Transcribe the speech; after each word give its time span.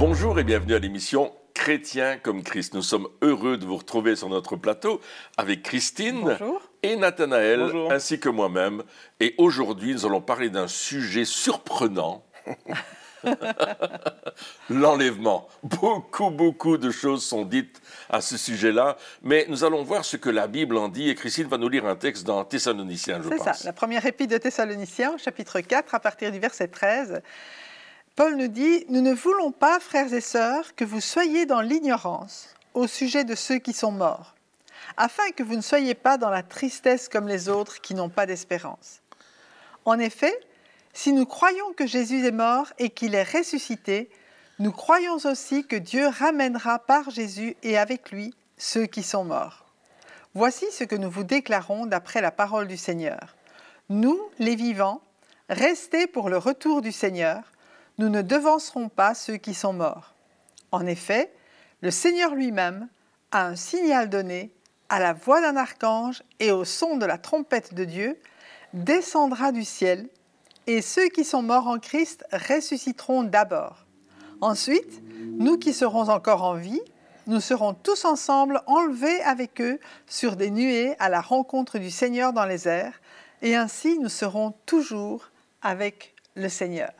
Bonjour 0.00 0.38
et 0.38 0.44
bienvenue 0.44 0.72
à 0.72 0.78
l'émission 0.78 1.30
Chrétien 1.52 2.16
comme 2.16 2.42
Christ. 2.42 2.72
Nous 2.72 2.80
sommes 2.80 3.06
heureux 3.20 3.58
de 3.58 3.66
vous 3.66 3.76
retrouver 3.76 4.16
sur 4.16 4.30
notre 4.30 4.56
plateau 4.56 4.98
avec 5.36 5.62
Christine 5.62 6.22
Bonjour. 6.22 6.62
et 6.82 6.96
Nathanaël, 6.96 7.60
Bonjour. 7.60 7.92
ainsi 7.92 8.18
que 8.18 8.30
moi-même. 8.30 8.82
Et 9.20 9.34
aujourd'hui, 9.36 9.92
nous 9.92 10.06
allons 10.06 10.22
parler 10.22 10.48
d'un 10.48 10.68
sujet 10.68 11.26
surprenant. 11.26 12.24
L'enlèvement. 14.70 15.48
Beaucoup, 15.62 16.30
beaucoup 16.30 16.78
de 16.78 16.90
choses 16.90 17.22
sont 17.22 17.44
dites 17.44 17.82
à 18.08 18.22
ce 18.22 18.38
sujet-là, 18.38 18.96
mais 19.22 19.44
nous 19.50 19.64
allons 19.64 19.82
voir 19.82 20.06
ce 20.06 20.16
que 20.16 20.30
la 20.30 20.46
Bible 20.46 20.78
en 20.78 20.88
dit 20.88 21.10
et 21.10 21.14
Christine 21.14 21.46
va 21.46 21.58
nous 21.58 21.68
lire 21.68 21.84
un 21.84 21.96
texte 21.96 22.24
dans 22.26 22.42
Thessaloniciens, 22.46 23.20
je 23.22 23.28
C'est 23.28 23.36
pense. 23.36 23.58
ça, 23.58 23.64
la 23.66 23.74
première 23.74 24.06
épître 24.06 24.32
de 24.32 24.38
Thessaloniciens, 24.38 25.18
chapitre 25.18 25.60
4, 25.60 25.94
à 25.94 26.00
partir 26.00 26.32
du 26.32 26.38
verset 26.38 26.68
13. 26.68 27.20
Paul 28.16 28.36
nous 28.36 28.48
dit 28.48 28.84
Nous 28.88 29.00
ne 29.00 29.12
voulons 29.12 29.52
pas, 29.52 29.80
frères 29.80 30.12
et 30.12 30.20
sœurs, 30.20 30.74
que 30.74 30.84
vous 30.84 31.00
soyez 31.00 31.46
dans 31.46 31.60
l'ignorance 31.60 32.54
au 32.74 32.86
sujet 32.86 33.24
de 33.24 33.34
ceux 33.34 33.58
qui 33.58 33.72
sont 33.72 33.92
morts, 33.92 34.34
afin 34.96 35.30
que 35.30 35.42
vous 35.42 35.56
ne 35.56 35.60
soyez 35.60 35.94
pas 35.94 36.18
dans 36.18 36.30
la 36.30 36.42
tristesse 36.42 37.08
comme 37.08 37.28
les 37.28 37.48
autres 37.48 37.80
qui 37.80 37.94
n'ont 37.94 38.08
pas 38.08 38.26
d'espérance. 38.26 39.00
En 39.84 39.98
effet, 39.98 40.38
si 40.92 41.12
nous 41.12 41.26
croyons 41.26 41.72
que 41.72 41.86
Jésus 41.86 42.26
est 42.26 42.32
mort 42.32 42.66
et 42.78 42.90
qu'il 42.90 43.14
est 43.14 43.22
ressuscité, 43.22 44.10
nous 44.58 44.72
croyons 44.72 45.16
aussi 45.24 45.66
que 45.66 45.76
Dieu 45.76 46.06
ramènera 46.06 46.80
par 46.80 47.10
Jésus 47.10 47.56
et 47.62 47.78
avec 47.78 48.10
lui 48.10 48.34
ceux 48.58 48.86
qui 48.86 49.02
sont 49.02 49.24
morts. 49.24 49.64
Voici 50.34 50.66
ce 50.70 50.84
que 50.84 50.96
nous 50.96 51.10
vous 51.10 51.24
déclarons 51.24 51.86
d'après 51.86 52.20
la 52.20 52.30
parole 52.30 52.68
du 52.68 52.76
Seigneur. 52.76 53.36
Nous, 53.88 54.20
les 54.38 54.54
vivants, 54.54 55.00
restés 55.48 56.06
pour 56.06 56.28
le 56.28 56.38
retour 56.38 56.82
du 56.82 56.92
Seigneur, 56.92 57.49
nous 58.00 58.08
ne 58.08 58.22
devancerons 58.22 58.88
pas 58.88 59.12
ceux 59.14 59.36
qui 59.36 59.52
sont 59.52 59.74
morts. 59.74 60.14
En 60.72 60.86
effet, 60.86 61.30
le 61.82 61.90
Seigneur 61.90 62.34
lui-même 62.34 62.88
a 63.30 63.44
un 63.44 63.56
signal 63.56 64.08
donné, 64.08 64.54
à 64.88 65.00
la 65.00 65.12
voix 65.12 65.42
d'un 65.42 65.54
archange 65.54 66.22
et 66.40 66.50
au 66.50 66.64
son 66.64 66.96
de 66.96 67.04
la 67.04 67.18
trompette 67.18 67.74
de 67.74 67.84
Dieu, 67.84 68.18
descendra 68.72 69.52
du 69.52 69.64
ciel, 69.64 70.08
et 70.66 70.80
ceux 70.80 71.08
qui 71.08 71.24
sont 71.24 71.42
morts 71.42 71.68
en 71.68 71.78
Christ 71.78 72.24
ressusciteront 72.32 73.22
d'abord. 73.22 73.84
Ensuite, 74.40 75.02
nous 75.38 75.58
qui 75.58 75.74
serons 75.74 76.08
encore 76.08 76.42
en 76.42 76.54
vie, 76.54 76.80
nous 77.26 77.40
serons 77.40 77.74
tous 77.74 78.06
ensemble 78.06 78.62
enlevés 78.66 79.20
avec 79.24 79.60
eux 79.60 79.78
sur 80.06 80.36
des 80.36 80.50
nuées 80.50 80.96
à 81.00 81.10
la 81.10 81.20
rencontre 81.20 81.78
du 81.78 81.90
Seigneur 81.90 82.32
dans 82.32 82.46
les 82.46 82.66
airs, 82.66 82.98
et 83.42 83.56
ainsi 83.56 83.98
nous 83.98 84.08
serons 84.08 84.54
toujours 84.64 85.28
avec 85.60 86.14
le 86.34 86.48
Seigneur. 86.48 86.92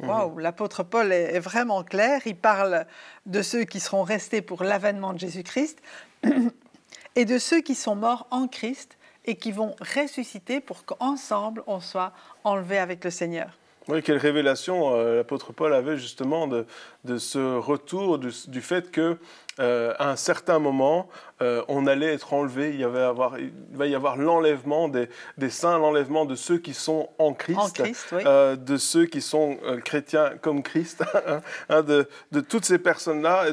Waouh, 0.00 0.38
l'apôtre 0.38 0.82
Paul 0.84 1.12
est 1.12 1.34
est 1.34 1.40
vraiment 1.40 1.82
clair, 1.82 2.22
il 2.26 2.36
parle 2.36 2.86
de 3.26 3.42
ceux 3.42 3.64
qui 3.64 3.80
seront 3.80 4.04
restés 4.04 4.42
pour 4.42 4.62
l'avènement 4.62 5.12
de 5.12 5.18
Jésus-Christ 5.18 5.82
et 7.16 7.24
de 7.24 7.38
ceux 7.38 7.60
qui 7.60 7.74
sont 7.74 7.96
morts 7.96 8.26
en 8.30 8.46
Christ 8.46 8.96
et 9.24 9.34
qui 9.34 9.52
vont 9.52 9.74
ressusciter 9.80 10.60
pour 10.60 10.84
qu'ensemble 10.84 11.62
on 11.66 11.80
soit 11.80 12.12
enlevés 12.44 12.78
avec 12.78 13.04
le 13.04 13.10
Seigneur. 13.10 13.58
Oui, 13.88 14.02
quelle 14.02 14.18
révélation 14.18 14.94
euh, 14.94 15.16
l'apôtre 15.16 15.52
Paul 15.52 15.72
avait 15.72 15.96
justement 15.96 16.46
de, 16.46 16.66
de 17.04 17.16
ce 17.18 17.56
retour, 17.56 18.18
du, 18.18 18.30
du 18.48 18.60
fait 18.60 18.90
que 18.90 19.16
euh, 19.60 19.92
à 19.98 20.10
un 20.10 20.16
certain 20.16 20.58
moment, 20.60 21.08
euh, 21.42 21.62
on 21.68 21.86
allait 21.86 22.12
être 22.12 22.32
enlevé. 22.32 22.70
Il, 22.70 22.80
y 22.80 22.84
avait 22.84 23.00
avoir, 23.00 23.38
il 23.40 23.50
va 23.72 23.86
y 23.86 23.94
avoir 23.94 24.16
l'enlèvement 24.16 24.88
des, 24.88 25.08
des 25.36 25.50
saints, 25.50 25.78
l'enlèvement 25.78 26.26
de 26.26 26.36
ceux 26.36 26.58
qui 26.58 26.74
sont 26.74 27.08
en 27.18 27.32
Christ, 27.32 27.58
En 27.58 27.68
Christ, 27.70 28.06
oui. 28.12 28.22
euh, 28.24 28.54
de 28.54 28.76
ceux 28.76 29.06
qui 29.06 29.20
sont 29.20 29.58
chrétiens 29.84 30.32
comme 30.40 30.62
Christ, 30.62 31.02
hein, 31.68 31.82
de, 31.82 32.08
de 32.30 32.40
toutes 32.40 32.64
ces 32.64 32.78
personnes-là, 32.78 33.46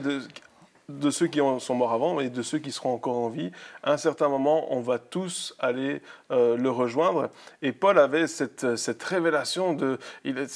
de, 0.90 1.10
ceux 1.10 1.28
qui 1.28 1.42
en 1.42 1.60
sont 1.60 1.76
morts 1.76 1.94
avant 1.94 2.20
et 2.20 2.30
de 2.30 2.42
ceux 2.42 2.60
qui 2.60 2.72
seront 2.72 2.94
encore 2.94 3.18
en 3.18 3.30
vie. 3.30 3.52
À 3.84 3.94
un 3.94 3.98
certain 3.98 4.30
moment, 4.30 4.74
on 4.74 4.82
va 4.82 5.00
tous 5.00 5.56
aller 5.60 6.02
euh, 6.32 6.58
le 6.58 6.70
rejoindre. 6.70 7.30
Et 7.62 7.72
Paul 7.72 7.98
avait 8.00 8.28
cette, 8.28 8.76
cette 8.76 9.02
révélation 9.04 9.74
de. 9.74 9.98
Il, 10.24 10.48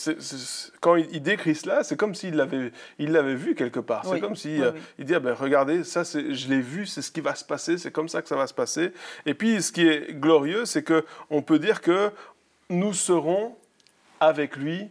quand 0.81 0.95
il, 0.95 1.21
décrit 1.21 1.55
cela, 1.55 1.83
c'est 1.83 1.97
comme 1.97 2.15
s'il 2.15 2.35
l'avait, 2.35 2.71
il 2.97 3.11
l'avait 3.11 3.35
vu 3.35 3.55
quelque 3.55 3.79
part. 3.79 4.03
Oui, 4.05 4.11
C'est 4.13 4.19
comme 4.19 4.35
si 4.35 4.49
oui, 4.49 4.61
euh, 4.61 4.71
oui. 4.73 4.81
il 4.99 5.05
dit 5.05 5.15
ah 5.15 5.19
ben, 5.19 5.33
regardez, 5.33 5.83
ça, 5.83 6.03
je 6.03 6.47
l'ai 6.47 6.61
vu, 6.61 6.85
c'est 6.85 7.01
ce 7.01 7.11
qui 7.11 7.21
va 7.21 7.35
se 7.35 7.45
passer, 7.45 7.77
c'est 7.77 7.91
comme 7.91 8.09
ça 8.09 8.21
que 8.21 8.27
ça 8.27 8.35
va 8.35 8.47
se 8.47 8.53
passer. 8.53 8.91
Et 9.25 9.33
puis, 9.33 9.61
ce 9.61 9.71
qui 9.71 9.87
est 9.87 10.13
glorieux, 10.13 10.65
c'est 10.65 10.83
que 10.83 11.05
on 11.29 11.41
peut 11.41 11.59
dire 11.59 11.81
que 11.81 12.11
nous 12.69 12.93
serons 12.93 13.55
avec 14.19 14.55
lui 14.55 14.89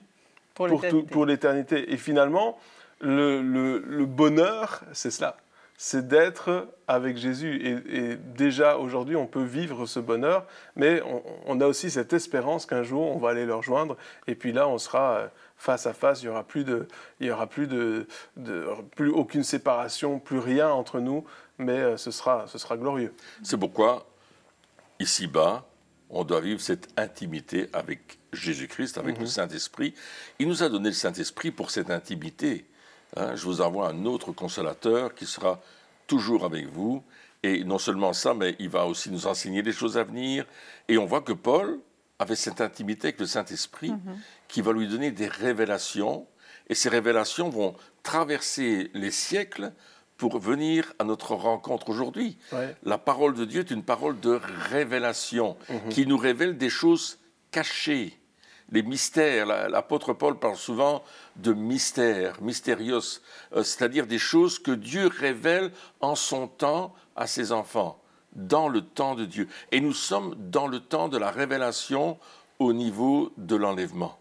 pour 0.55 1.27
l'éternité. 1.27 1.93
Et 1.93 1.97
finalement, 1.97 2.59
le, 3.01 3.41
le- 3.43 3.79
le 3.79 4.07
bonheur, 4.07 4.83
c'est 4.93 5.11
cela. 5.11 5.37
C'est 5.81 6.09
d'être 6.09 6.67
avec 6.89 7.17
Jésus. 7.17 7.57
Et, 7.65 7.97
et 7.99 8.17
déjà, 8.17 8.79
aujourd'hui, 8.79 9.15
on 9.15 9.29
peut 9.29 9.45
vivre 9.45 9.87
ce 9.87 10.01
bonheur, 10.01 10.45
mais 10.75 11.01
on, 11.03 11.23
on 11.47 11.61
a 11.61 11.67
aussi 11.67 11.89
cette 11.91 12.13
espérance 12.13 12.67
qu'un 12.67 12.83
jour, 12.83 13.15
on 13.15 13.19
va 13.19 13.31
aller 13.31 13.47
le 13.47 13.55
rejoindre. 13.55 13.97
Et 14.27 14.35
puis 14.35 14.51
là, 14.53 14.67
on 14.67 14.79
sera 14.79 15.13
euh, 15.19 15.29
face 15.57 15.87
à 15.87 15.93
face. 15.93 16.23
Il 16.23 16.25
n'y 16.27 16.31
aura, 16.33 16.43
plus, 16.43 16.65
de, 16.65 16.89
il 17.21 17.29
y 17.29 17.31
aura 17.31 17.47
plus, 17.47 17.69
de, 17.69 18.09
de- 18.37 18.67
plus 18.97 19.11
aucune 19.11 19.45
séparation, 19.45 20.19
plus 20.19 20.41
rien 20.41 20.69
entre 20.69 20.99
nous, 20.99 21.25
mais 21.59 21.79
euh, 21.79 21.97
ce, 21.97 22.11
sera, 22.11 22.47
ce 22.49 22.59
sera 22.59 22.77
glorieux. 22.77 23.15
C'est 23.45 23.57
pourquoi, 23.57 24.05
ici-bas, 24.99 25.65
on 26.11 26.25
doit 26.25 26.41
vivre 26.41 26.61
cette 26.61 26.89
intimité 26.97 27.69
avec 27.73 28.19
Jésus-Christ, 28.33 28.99
avec 28.99 29.19
le 29.21 29.27
Saint-Esprit. 29.27 29.95
Il 30.41 30.49
nous 30.49 30.63
a 30.65 30.69
donné 30.69 30.89
le 30.89 30.95
Saint-Esprit 30.95 31.53
pour 31.53 31.71
cette 31.71 31.91
intimité. 31.91 32.65
Hein, 33.17 33.37
je 33.37 33.45
vous 33.45 33.61
envoie 33.61 33.89
un 33.89 34.05
autre 34.05 34.33
consolateur 34.33 35.15
qui 35.15 35.27
sera 35.27 35.61
toujours 36.07 36.45
avec 36.45 36.67
vous. 36.67 37.03
Et 37.43 37.65
non 37.65 37.79
seulement 37.79 38.13
ça, 38.13 38.35
mais 38.35 38.57
il 38.59 38.69
va 38.69 38.87
aussi 38.87 39.11
nous 39.11 39.27
enseigner 39.27 39.63
des 39.63 39.73
choses 39.73 39.97
à 39.97 40.05
venir. 40.05 40.45
Et 40.89 40.99
on 40.99 41.07
voit 41.07 41.21
que 41.21 41.33
Paul 41.33 41.79
avait 42.19 42.37
cette 42.37 42.61
intimité 42.61 43.09
avec 43.09 43.21
le 43.21 43.27
Saint-Esprit 43.27 43.93
qui 44.49 44.61
va 44.61 44.73
lui 44.73 44.89
donner 44.89 45.13
des 45.13 45.29
révélations. 45.29 46.27
Et 46.69 46.75
ces 46.75 46.89
révélations 46.89 47.49
vont 47.49 47.75
traverser 48.03 48.91
les 48.95 49.13
siècles 49.13 49.73
pour 50.17 50.41
venir 50.41 50.93
à 50.99 51.05
notre 51.05 51.35
rencontre 51.35 51.89
aujourd'hui. 51.91 52.37
Ouais. 52.53 52.75
La 52.83 52.99
parole 52.99 53.35
de 53.35 53.45
Dieu 53.45 53.61
est 53.61 53.71
une 53.71 53.85
parole 53.85 54.19
de 54.19 54.41
révélation 54.71 55.57
qui 55.91 56.07
nous 56.07 56.19
révèle 56.19 56.59
des 56.59 56.71
choses 56.71 57.19
cachées, 57.53 58.19
les 58.71 58.83
mystères. 58.83 59.47
La- 59.47 59.69
L'apôtre 59.69 60.13
Paul 60.13 60.39
parle 60.39 60.57
souvent 60.57 61.03
de 61.37 61.53
mystères, 61.53 62.41
mystérios, 62.43 63.21
euh, 63.55 63.63
c'est-à-dire 63.63 64.07
des 64.07 64.19
choses 64.19 64.59
que 64.59 64.71
Dieu 64.73 65.07
révèle 65.09 65.71
en 66.01 66.15
son 66.15 66.47
temps 66.49 66.95
à 67.17 67.27
ses 67.27 67.53
enfants, 67.53 68.01
dans 68.33 68.69
le 68.69 68.83
temps 68.83 69.15
de 69.15 69.25
Dieu. 69.25 69.49
Et 69.73 69.81
nous 69.81 69.93
sommes 69.95 70.35
dans 70.51 70.67
le 70.67 70.81
temps 70.81 71.09
de 71.09 71.19
la 71.19 71.31
révélation 71.31 72.19
au 72.59 72.73
niveau 72.73 73.33
de 73.37 73.57
l'enlèvement. 73.57 74.19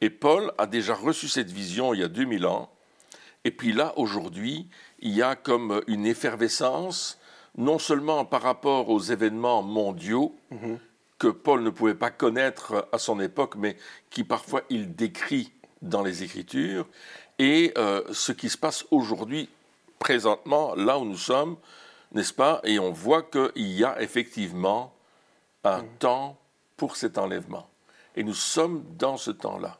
Et 0.00 0.10
Paul 0.10 0.52
a 0.58 0.66
déjà 0.66 0.94
reçu 0.94 1.28
cette 1.28 1.50
vision 1.50 1.94
il 1.94 2.00
y 2.00 2.04
a 2.04 2.08
2000 2.08 2.46
ans. 2.46 2.70
Et 3.44 3.50
puis 3.50 3.72
là, 3.72 3.92
aujourd'hui, 3.96 4.68
il 5.00 5.12
y 5.12 5.22
a 5.22 5.36
comme 5.36 5.82
une 5.86 6.06
effervescence, 6.06 7.18
non 7.56 7.78
seulement 7.78 8.24
par 8.24 8.42
rapport 8.42 8.88
aux 8.90 9.00
événements 9.00 9.62
mondiaux 9.62 10.34
que 11.24 11.30
Paul 11.30 11.62
ne 11.62 11.70
pouvait 11.70 11.94
pas 11.94 12.10
connaître 12.10 12.86
à 12.92 12.98
son 12.98 13.18
époque, 13.18 13.54
mais 13.56 13.78
qui 14.10 14.24
parfois 14.24 14.60
il 14.68 14.94
décrit 14.94 15.52
dans 15.80 16.02
les 16.02 16.22
Écritures, 16.22 16.86
et 17.38 17.72
euh, 17.78 18.02
ce 18.12 18.32
qui 18.32 18.50
se 18.50 18.58
passe 18.58 18.84
aujourd'hui, 18.90 19.48
présentement, 19.98 20.74
là 20.74 20.98
où 20.98 21.06
nous 21.06 21.16
sommes, 21.16 21.56
n'est-ce 22.12 22.34
pas? 22.34 22.60
Et 22.64 22.78
on 22.78 22.92
voit 22.92 23.22
qu'il 23.22 23.72
y 23.72 23.84
a 23.84 24.02
effectivement 24.02 24.94
un 25.64 25.82
temps 25.98 26.36
pour 26.76 26.96
cet 26.96 27.16
enlèvement. 27.16 27.70
Et 28.16 28.22
nous 28.22 28.34
sommes 28.34 28.84
dans 28.98 29.16
ce 29.16 29.30
temps-là. 29.30 29.78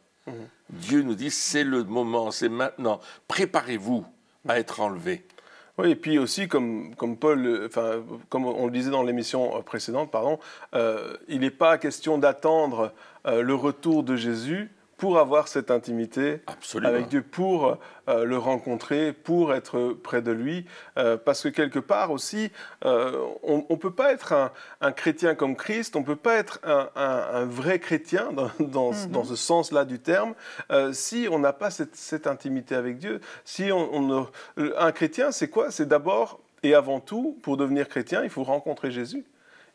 Dieu 0.71 1.03
nous 1.03 1.15
dit, 1.15 1.31
c'est 1.31 1.65
le 1.65 1.85
moment, 1.85 2.31
c'est 2.31 2.49
maintenant. 2.49 3.01
Préparez-vous 3.29 4.07
à 4.49 4.59
être 4.59 4.81
enlevés. 4.81 5.27
Oui, 5.76 5.91
et 5.91 5.97
puis 5.97 6.19
aussi, 6.19 6.47
comme, 6.47 6.94
Paul, 7.19 7.67
enfin, 7.67 8.05
comme 8.29 8.47
on 8.47 8.67
le 8.67 8.73
disait 8.73 8.93
dans 8.93 9.03
l'émission 9.03 9.61
précédente, 9.62 10.11
pardon, 10.12 10.38
euh, 10.75 11.17
il 11.26 11.41
n'est 11.41 11.50
pas 11.50 11.79
question 11.79 12.17
d'attendre 12.17 12.93
euh, 13.26 13.43
le 13.43 13.55
retour 13.55 14.05
de 14.05 14.15
Jésus 14.15 14.71
pour 14.96 15.19
avoir 15.19 15.49
cette 15.49 15.70
intimité 15.70 16.41
Absolument. 16.46 16.88
avec 16.93 17.08
Dieu, 17.08 17.23
pour 17.23 17.79
euh, 18.08 18.25
le 18.25 18.38
rencontrer, 18.38 19.12
pour 19.12 19.52
être 19.55 19.91
près 20.02 20.23
de 20.23 20.31
lui. 20.32 20.67
Euh, 20.99 21.17
parce 21.17 21.43
que 21.43 21.49
quelque 21.49 21.79
part 21.79 22.11
aussi, 22.11 22.50
euh, 22.85 23.20
on 23.43 23.67
ne 23.69 23.76
peut 23.76 23.91
pas 23.93 24.12
être 24.12 24.32
un, 24.32 24.52
un 24.81 24.93
chrétien 24.93 25.35
comme 25.35 25.56
Christ, 25.56 25.96
on 25.96 26.00
ne 26.00 26.05
peut 26.05 26.17
pas 26.17 26.35
être 26.37 26.61
un, 26.64 26.88
un- 26.96 27.26
un 27.41 27.44
vrai 27.44 27.79
chrétien 27.79 28.32
dans, 28.32 28.50
dans, 28.61 28.93
dans 29.11 29.25
ce 29.25 29.37
sens-là 29.37 29.85
du 29.85 29.99
terme, 29.99 30.35
euh, 30.70 30.93
si 30.93 31.26
on 31.31 31.38
n'a 31.38 31.52
pas 31.52 31.70
cette, 31.70 31.96
cette 31.96 32.26
intimité 32.26 32.75
avec 32.75 32.99
Dieu. 32.99 33.20
Si 33.44 33.73
on, 33.73 33.93
on 33.94 34.29
ne- 34.56 34.73
un 34.79 34.93
chrétien, 34.93 35.32
c'est 35.32 35.49
quoi? 35.49 35.70
C'est 35.70 35.87
d'abord 35.88 36.41
et 36.62 36.75
avant 36.75 37.00
tout, 37.00 37.38
pour 37.43 37.56
devenir 37.58 37.88
chrétien, 37.88 38.23
il 38.25 38.31
faut 38.31 38.43
rencontrer 38.44 38.91
Jésus. 38.91 39.25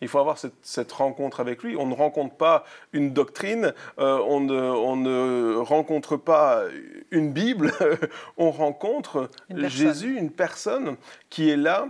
Il 0.02 0.08
faut 0.08 0.20
avoir 0.20 0.38
cette, 0.38 0.92
rencontre 0.92 1.40
avec 1.40 1.64
lui. 1.64 1.76
On 1.78 1.86
ne 1.86 1.94
rencontre 1.94 2.36
pas 2.36 2.64
une 2.94 3.14
doctrine, 3.14 3.74
euh, 4.00 4.20
on, 4.28 4.40
ne, 4.40 4.60
on, 4.60 4.96
ne, 4.96 5.56
rencontre 5.58 6.18
pas 6.18 6.64
une 7.12 7.32
Bible, 7.32 7.74
on 8.38 8.52
rencontre 8.52 9.30
Jésus, 9.50 10.18
une 10.18 10.32
personne 10.32 10.96
qui 11.30 11.50
est 11.50 11.58
là 11.58 11.90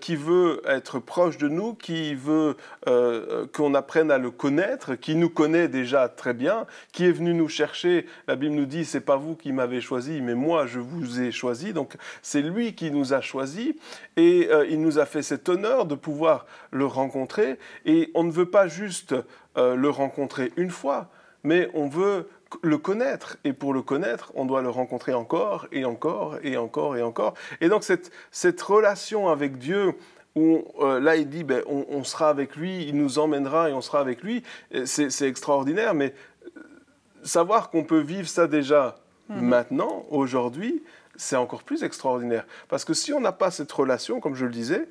qui 0.00 0.16
veut 0.16 0.62
être 0.66 0.98
proche 0.98 1.38
de 1.38 1.48
nous, 1.48 1.74
qui 1.74 2.14
veut 2.14 2.56
euh, 2.88 3.46
qu'on 3.52 3.74
apprenne 3.74 4.10
à 4.10 4.18
le 4.18 4.30
connaître, 4.30 4.94
qui 4.94 5.14
nous 5.14 5.28
connaît 5.28 5.68
déjà 5.68 6.08
très 6.08 6.34
bien, 6.34 6.66
qui 6.92 7.04
est 7.04 7.12
venu 7.12 7.34
nous 7.34 7.48
chercher. 7.48 8.06
La 8.26 8.36
Bible 8.36 8.54
nous 8.54 8.66
dit 8.66 8.84
c'est 8.84 9.00
pas 9.00 9.16
vous 9.16 9.34
qui 9.34 9.52
m'avez 9.52 9.80
choisi, 9.80 10.20
mais 10.22 10.34
moi 10.34 10.66
je 10.66 10.80
vous 10.80 11.20
ai 11.20 11.30
choisi. 11.30 11.72
Donc 11.72 11.96
c'est 12.22 12.42
lui 12.42 12.74
qui 12.74 12.90
nous 12.90 13.12
a 13.12 13.20
choisi 13.20 13.76
et 14.16 14.48
euh, 14.50 14.66
il 14.68 14.80
nous 14.80 14.98
a 14.98 15.06
fait 15.06 15.22
cet 15.22 15.48
honneur 15.48 15.84
de 15.84 15.94
pouvoir 15.94 16.46
le 16.70 16.86
rencontrer. 16.86 17.58
Et 17.84 18.10
on 18.14 18.24
ne 18.24 18.32
veut 18.32 18.50
pas 18.50 18.68
juste 18.68 19.14
le 19.58 19.88
rencontrer 19.88 20.52
une 20.58 20.68
fois, 20.68 21.08
mais 21.42 21.70
on 21.72 21.88
veut 21.88 22.28
le 22.62 22.78
connaître. 22.78 23.36
Et 23.44 23.52
pour 23.52 23.74
le 23.74 23.82
connaître, 23.82 24.32
on 24.34 24.44
doit 24.44 24.62
le 24.62 24.70
rencontrer 24.70 25.14
encore 25.14 25.66
et 25.72 25.84
encore 25.84 26.38
et 26.42 26.56
encore 26.56 26.96
et 26.96 27.02
encore. 27.02 27.34
Et 27.60 27.68
donc 27.68 27.84
cette, 27.84 28.10
cette 28.30 28.60
relation 28.60 29.28
avec 29.28 29.58
Dieu, 29.58 29.94
où 30.34 30.64
euh, 30.80 31.00
là 31.00 31.16
il 31.16 31.28
dit, 31.28 31.44
ben, 31.44 31.62
on, 31.66 32.04
sera 32.04 32.28
avec 32.28 32.56
lui, 32.56 32.84
il 32.84 32.96
nous 32.96 33.18
emmènera 33.18 33.70
et 33.70 33.72
on 33.72 33.80
sera 33.80 34.00
avec 34.00 34.22
lui, 34.22 34.42
c'est 34.84 35.22
extraordinaire. 35.22 35.94
Mais 35.94 36.14
euh, 36.56 36.60
savoir 37.24 37.70
qu'on 37.70 37.84
peut 37.84 38.00
vivre 38.00 38.28
ça 38.28 38.46
déjà 38.46 38.96
mhm. 39.28 39.40
maintenant, 39.40 40.04
aujourd'hui, 40.10 40.82
c'est 41.16 41.36
encore 41.36 41.62
plus 41.62 41.82
extraordinaire. 41.82 42.46
Parce 42.68 42.84
que 42.84 42.94
si 42.94 43.12
on 43.12 43.20
n'a 43.20 43.32
pas 43.32 43.50
cette 43.50 43.72
relation, 43.72 44.20
comme 44.20 44.34
je 44.34 44.44
le 44.44 44.52
disais, 44.52 44.86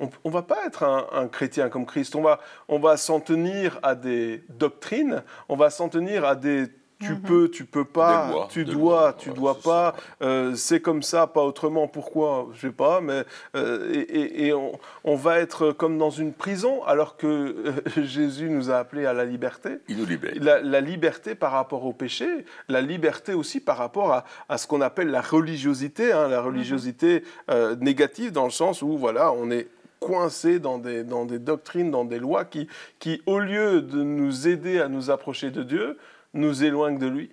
on 0.00 0.08
ne 0.24 0.32
va 0.32 0.42
pas 0.42 0.66
être 0.66 0.84
un, 0.84 1.28
chrétien 1.28 1.68
comme 1.68 1.86
Christ. 1.86 2.14
On 2.14 2.22
va, 2.22 2.40
on 2.68 2.78
va 2.78 2.96
s'en 2.96 3.20
tenir 3.20 3.78
à 3.82 3.94
des 3.94 4.42
doctrines, 4.48 5.22
on 5.48 5.56
va 5.56 5.70
s'en 5.70 5.88
tenir 5.88 6.24
à 6.24 6.34
des 6.34 6.68
tu 7.00 7.12
mhm. 7.12 7.20
peux, 7.20 7.48
tu 7.48 7.64
peux 7.64 7.84
pas, 7.84 8.48
tu 8.50 8.64
dois, 8.64 9.14
tu 9.16 9.30
dois 9.30 9.58
pas, 9.60 9.94
euh, 10.20 10.54
c'est 10.56 10.80
comme 10.80 11.02
ça, 11.02 11.26
pas 11.26 11.42
autrement, 11.42 11.86
pourquoi, 11.86 12.48
je 12.54 12.62
sais 12.62 12.72
pas, 12.72 13.00
mais 13.00 13.24
euh, 13.54 14.04
et, 14.08 14.52
on, 15.04 15.14
va 15.14 15.38
être 15.38 15.70
comme 15.72 15.98
dans 15.98 16.10
une 16.10 16.32
prison 16.32 16.82
alors 16.84 17.16
que 17.16 17.26
euh, 17.26 17.72
Jésus 18.02 18.50
nous 18.50 18.70
a 18.70 18.78
appelés 18.78 19.06
à 19.06 19.12
la 19.12 19.24
liberté. 19.24 19.78
Il 19.88 19.98
nous 19.98 20.06
libère. 20.06 20.32
La, 20.40 20.80
liberté 20.80 21.34
par 21.34 21.52
rapport 21.52 21.84
au 21.84 21.92
péché, 21.92 22.44
la 22.68 22.80
liberté 22.80 23.32
aussi 23.32 23.60
par 23.60 23.76
rapport 23.76 24.12
à, 24.12 24.24
à 24.48 24.58
ce 24.58 24.66
qu'on 24.66 24.80
appelle 24.80 25.10
la 25.10 25.20
religiosité, 25.20 26.12
hein, 26.12 26.28
la 26.28 26.40
religiosité 26.40 27.22
négative 27.80 28.32
dans 28.32 28.44
le 28.44 28.50
sens 28.50 28.82
où 28.82 28.96
voilà, 28.96 29.32
on 29.32 29.50
est 29.50 29.68
coincé 30.00 30.58
dans 30.58 30.78
des, 30.78 31.04
dans 31.04 31.24
des 31.24 31.38
doctrines, 31.38 31.90
dans 31.90 32.04
des 32.04 32.18
lois 32.18 32.44
qui, 32.44 32.68
qui, 32.98 33.22
au 33.26 33.38
lieu 33.38 33.82
de 33.82 34.02
nous 34.02 34.48
aider 34.48 34.80
à 34.80 34.88
nous 34.88 35.10
approcher 35.10 35.50
de 35.50 35.62
Dieu, 35.62 35.98
nous 36.34 36.64
éloigne 36.64 36.98
de 36.98 37.06
lui. 37.06 37.30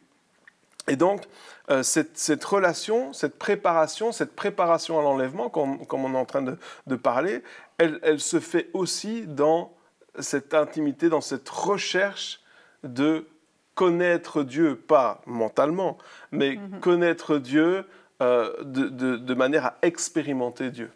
Et 0.87 0.95
donc, 0.95 1.23
euh, 1.71 1.81
cette, 1.83 2.43
relation, 2.43 3.11
cette 3.13 3.39
préparation, 3.39 4.11
cette 4.11 4.35
préparation 4.35 4.99
à 4.99 5.01
l'enlèvement, 5.01 5.49
comme, 5.49 5.79
on 5.91 6.13
est 6.13 6.17
en 6.17 6.25
train 6.25 6.43
de, 6.43 6.95
parler, 6.95 7.41
elle, 7.77 8.19
se 8.19 8.39
fait 8.39 8.69
aussi 8.73 9.25
dans 9.25 9.73
cette 10.19 10.53
intimité, 10.53 11.09
dans 11.09 11.21
cette 11.21 11.49
recherche 11.49 12.41
de 12.83 13.27
connaître 13.73 14.43
Dieu, 14.43 14.75
pas 14.75 15.21
mentalement, 15.25 15.97
mais 16.31 16.55
mhm. 16.55 16.79
connaître 16.79 17.37
Dieu 17.37 17.85
euh, 18.21 18.53
de 18.63 19.33
manière 19.33 19.65
à 19.65 19.75
expérimenter 19.81 20.69
Dieu. 20.69 20.91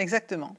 Exactement. 0.00 0.56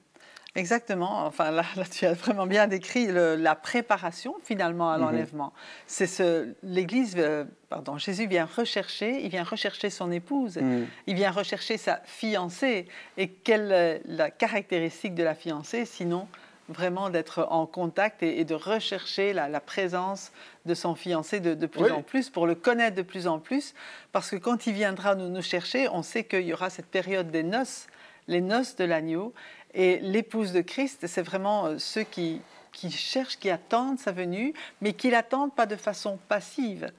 Exactement. 0.53 1.25
Enfin, 1.25 1.51
là, 1.51 1.63
tu 1.89 2.05
as 2.05 2.13
vraiment 2.13 2.45
bien 2.45 2.67
décrit 2.67 3.07
la 3.07 3.55
préparation 3.55 4.35
finalement 4.43 4.91
à 4.91 4.97
mhm. 4.97 5.03
l'enlèvement. 5.03 5.53
C'est 5.87 6.07
ce, 6.07 6.53
l'Église, 6.61 7.15
euh, 7.17 7.45
pardon, 7.69 7.97
Jésus 7.97 8.27
vient 8.27 8.45
rechercher, 8.45 9.23
il 9.23 9.29
vient 9.29 9.45
rechercher 9.45 9.89
son 9.89 10.11
épouse, 10.11 10.57
mhm. 10.57 10.87
il 11.07 11.15
vient 11.15 11.31
rechercher 11.31 11.77
sa 11.77 12.01
fiancée. 12.03 12.87
Et 13.17 13.29
quelle 13.29 13.71
est 13.71 14.01
la 14.05 14.29
caractéristique 14.29 15.15
de 15.15 15.23
la 15.23 15.35
fiancée, 15.35 15.85
sinon 15.85 16.27
vraiment 16.67 17.09
d'être 17.09 17.47
en 17.49 17.65
contact 17.65 18.23
et, 18.23 18.45
de 18.45 18.55
rechercher 18.55 19.33
la, 19.33 19.59
présence 19.59 20.31
de 20.65 20.73
son 20.73 20.95
fiancé 20.95 21.41
de, 21.41 21.65
plus 21.65 21.91
en 21.91 22.01
plus, 22.01 22.29
pour 22.29 22.47
le 22.47 22.55
connaître 22.55 22.95
de 22.95 23.01
plus 23.01 23.27
en 23.27 23.39
plus, 23.39 23.73
parce 24.13 24.29
que 24.29 24.37
quand 24.37 24.67
il 24.67 24.73
viendra 24.73 25.15
nous, 25.15 25.27
nous 25.27 25.41
chercher, 25.41 25.89
on 25.89 26.01
sait 26.01 26.23
qu'il 26.23 26.43
y 26.43 26.53
aura 26.53 26.69
cette 26.69 26.85
période 26.85 27.29
des 27.29 27.43
noces, 27.43 27.87
les 28.27 28.41
noces 28.41 28.75
de 28.75 28.83
l'agneau, 28.83 29.33
et 29.73 29.99
l'épouse 29.99 30.51
de 30.51 30.61
Christ, 30.61 31.07
c'est 31.07 31.21
vraiment 31.21 31.65
euh, 31.65 31.77
ceux 31.77 32.03
qui, 32.03 32.41
qui 32.73 32.91
cherchent, 32.91 33.37
qui 33.37 33.49
attendent 33.49 33.99
sa 33.99 34.11
venue, 34.11 34.53
mais 34.81 34.93
qui 34.93 35.09
l'attendent 35.09 35.53
pas 35.53 35.65
de 35.65 35.75
façon 35.75 36.19
passive, 36.27 36.91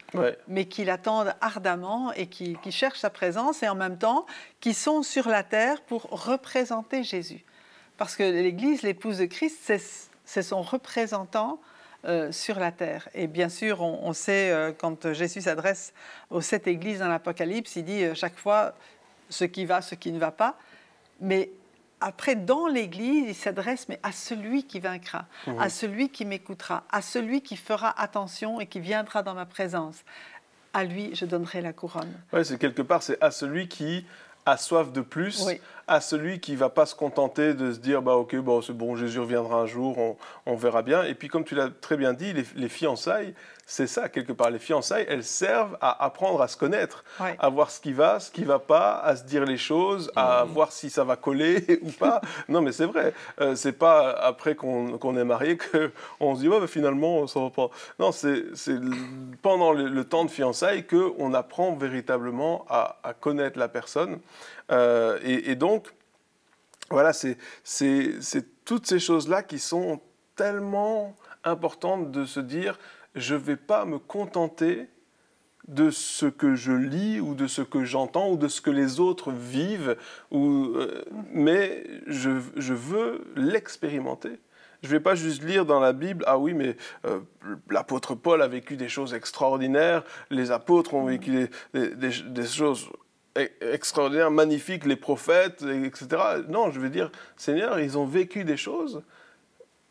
mais 0.48 0.66
qui 0.66 0.84
l'attendent 0.84 1.34
ardemment 1.40 2.12
et 2.12 2.26
qui, 2.26 2.56
qui, 2.62 2.72
cherchent 2.72 3.00
sa 3.00 3.10
présence 3.10 3.62
et 3.62 3.68
en 3.68 3.74
même 3.74 3.98
temps 3.98 4.26
qui 4.60 4.74
sont 4.74 5.02
sur 5.02 5.28
la 5.28 5.42
terre 5.42 5.80
pour 5.82 6.02
représenter 6.04 7.02
Jésus. 7.02 7.44
Parce 7.98 8.16
que 8.16 8.22
l'Église, 8.22 8.82
l'épouse 8.82 9.18
de 9.18 9.26
Christ, 9.26 9.72
c'est 10.24 10.42
son 10.42 10.62
représentant 10.62 11.60
euh, 12.04 12.32
sur 12.32 12.58
la 12.58 12.72
terre. 12.72 13.08
Et 13.14 13.26
bien 13.26 13.48
sûr, 13.48 13.82
on, 13.82 14.12
sait, 14.12 14.50
euh, 14.50 14.72
quand 14.76 15.12
Jésus 15.12 15.42
s'adresse 15.42 15.92
aux 16.30 16.40
sept 16.40 16.66
églises 16.66 16.98
dans 16.98 17.08
l'Apocalypse, 17.08 17.76
il 17.76 17.84
dit 17.84 18.04
chaque 18.14 18.36
fois 18.36 18.74
ce 19.28 19.44
qui 19.44 19.66
va, 19.66 19.82
ce 19.82 19.94
qui 19.94 20.10
ne 20.10 20.18
va 20.18 20.30
pas. 20.30 20.56
Mais 21.22 21.50
après, 22.00 22.34
dans 22.34 22.66
l'Église, 22.66 23.28
il 23.28 23.34
s'adresse 23.34 23.88
mais 23.88 23.98
à 24.02 24.12
celui 24.12 24.64
qui 24.64 24.80
vaincra, 24.80 25.26
mhm. 25.46 25.58
à 25.58 25.70
celui 25.70 26.10
qui 26.10 26.24
m'écoutera, 26.24 26.84
à 26.90 27.00
celui 27.00 27.40
qui 27.42 27.56
fera 27.56 27.98
attention 28.00 28.60
et 28.60 28.66
qui 28.66 28.80
viendra 28.80 29.22
dans 29.22 29.34
ma 29.34 29.46
présence. 29.46 30.04
À 30.74 30.84
lui, 30.84 31.14
je 31.14 31.24
donnerai 31.24 31.60
la 31.60 31.72
couronne. 31.72 32.12
Oui, 32.32 32.44
c'est 32.44 32.58
quelque 32.58 32.82
part, 32.82 33.02
c'est 33.02 33.22
à 33.22 33.30
celui 33.30 33.68
qui 33.68 34.04
a 34.44 34.56
soif 34.56 34.92
de 34.92 35.00
plus, 35.00 35.46
à 35.86 36.00
celui 36.00 36.40
qui 36.40 36.56
va 36.56 36.68
pas 36.68 36.86
se 36.86 36.94
contenter 36.94 37.54
de 37.54 37.72
se 37.72 37.78
dire 37.78 38.02
bah 38.02 38.14
ok 38.14 38.36
bon 38.36 38.62
c'est 38.62 38.72
bon 38.72 38.96
Jésus 38.96 39.20
reviendra 39.20 39.56
un 39.56 39.66
jour, 39.66 39.98
on, 39.98 40.16
on, 40.46 40.56
verra 40.56 40.82
bien. 40.82 41.04
Et 41.04 41.14
puis 41.14 41.28
comme 41.28 41.44
tu 41.44 41.54
l'as 41.54 41.68
très 41.68 41.96
bien 41.96 42.12
dit, 42.12 42.32
les, 42.32 42.44
les 42.56 42.68
fiançailles, 42.68 43.34
c'est 43.66 43.86
ça, 43.86 44.08
quelque 44.08 44.32
part. 44.32 44.50
Les 44.50 44.58
fiançailles, 44.58 45.06
elles 45.08 45.24
servent 45.24 45.78
à 45.80 46.04
apprendre 46.04 46.42
à 46.42 46.48
se 46.48 46.56
connaître, 46.56 47.04
à 47.18 47.48
voir 47.48 47.70
ce 47.70 47.80
qui 47.80 47.92
va, 47.92 48.20
ce 48.20 48.30
qui 48.30 48.44
va 48.44 48.58
pas, 48.58 48.98
à 48.98 49.16
se 49.16 49.24
dire 49.24 49.44
les 49.44 49.56
choses, 49.56 50.10
à 50.16 50.44
voir 50.44 50.72
si 50.72 50.90
ça 50.90 51.04
va 51.04 51.16
coller 51.16 51.78
ou 51.82 51.90
pas. 51.90 52.20
non, 52.48 52.60
mais 52.60 52.72
c'est 52.72 52.86
vrai. 52.86 53.14
Euh, 53.40 53.54
c'est 53.54 53.72
pas 53.72 54.10
après 54.10 54.56
qu'on 54.56 55.16
est 55.16 55.24
marié 55.24 55.56
qu'on 55.56 56.34
se 56.34 56.40
dit, 56.40 56.48
ouais, 56.48 56.60
bah, 56.60 56.66
finalement, 56.66 57.26
ça 57.26 57.40
va 57.40 57.50
pas. 57.50 57.70
Non, 57.98 58.12
c'est 58.12 58.44
pendant 59.40 59.72
le, 59.72 60.04
temps 60.04 60.24
de 60.24 60.30
fiançailles 60.30 60.86
qu'on 60.86 61.32
apprend 61.32 61.74
véritablement 61.74 62.66
à, 62.68 62.96
connaître 63.20 63.58
la 63.58 63.68
personne. 63.68 64.18
Euh, 64.70 65.18
et, 65.22 65.54
donc, 65.54 65.88
voilà, 66.90 67.12
c'est 67.12 67.36
toutes 68.64 68.86
ces 68.86 68.98
choses-là 68.98 69.42
qui 69.42 69.58
sont 69.58 70.00
tellement 70.36 71.14
importantes 71.44 72.10
de 72.10 72.24
se 72.24 72.40
dire, 72.40 72.78
je 73.14 73.34
ne 73.34 73.40
vais 73.40 73.56
pas 73.56 73.84
me 73.84 73.98
contenter 73.98 74.88
de 75.68 75.90
ce 75.90 76.26
que 76.26 76.54
je 76.54 76.72
lis 76.72 77.20
ou 77.20 77.34
de 77.34 77.46
ce 77.46 77.62
que 77.62 77.84
j'entends 77.84 78.30
ou 78.30 78.36
de 78.36 78.48
ce 78.48 78.60
que 78.60 78.70
les 78.70 78.98
autres 79.00 79.30
vivent, 79.30 79.96
euh, 80.32 81.04
mais 81.32 81.84
je, 82.06 82.30
veux 82.72 83.24
l'expérimenter. 83.36 84.40
Je 84.82 84.88
ne 84.88 84.92
vais 84.92 85.00
pas 85.00 85.14
juste 85.14 85.44
lire 85.44 85.64
dans 85.64 85.78
la 85.78 85.92
Bible, 85.92 86.24
ah 86.26 86.38
oui, 86.38 86.52
mais 86.52 86.76
euh, 87.04 87.20
l'apôtre 87.70 88.16
Paul 88.16 88.42
a 88.42 88.48
vécu 88.48 88.76
des 88.76 88.88
choses 88.88 89.14
extraordinaires, 89.14 90.02
les 90.30 90.50
apôtres 90.50 90.94
ont 90.94 91.04
vécu 91.04 91.48
des, 91.72 92.46
choses 92.46 92.90
e-, 93.38 93.48
extraordinaires, 93.60 94.30
magnifiques, 94.30 94.84
les 94.86 94.96
prophètes, 94.96 95.62
etc. 95.62 96.06
Non, 96.48 96.70
je 96.70 96.80
veux 96.80 96.90
dire, 96.90 97.10
Seigneur, 97.36 97.80
ils 97.80 97.98
ont 97.98 98.06
vécu 98.06 98.44
des 98.44 98.56
choses. 98.56 99.02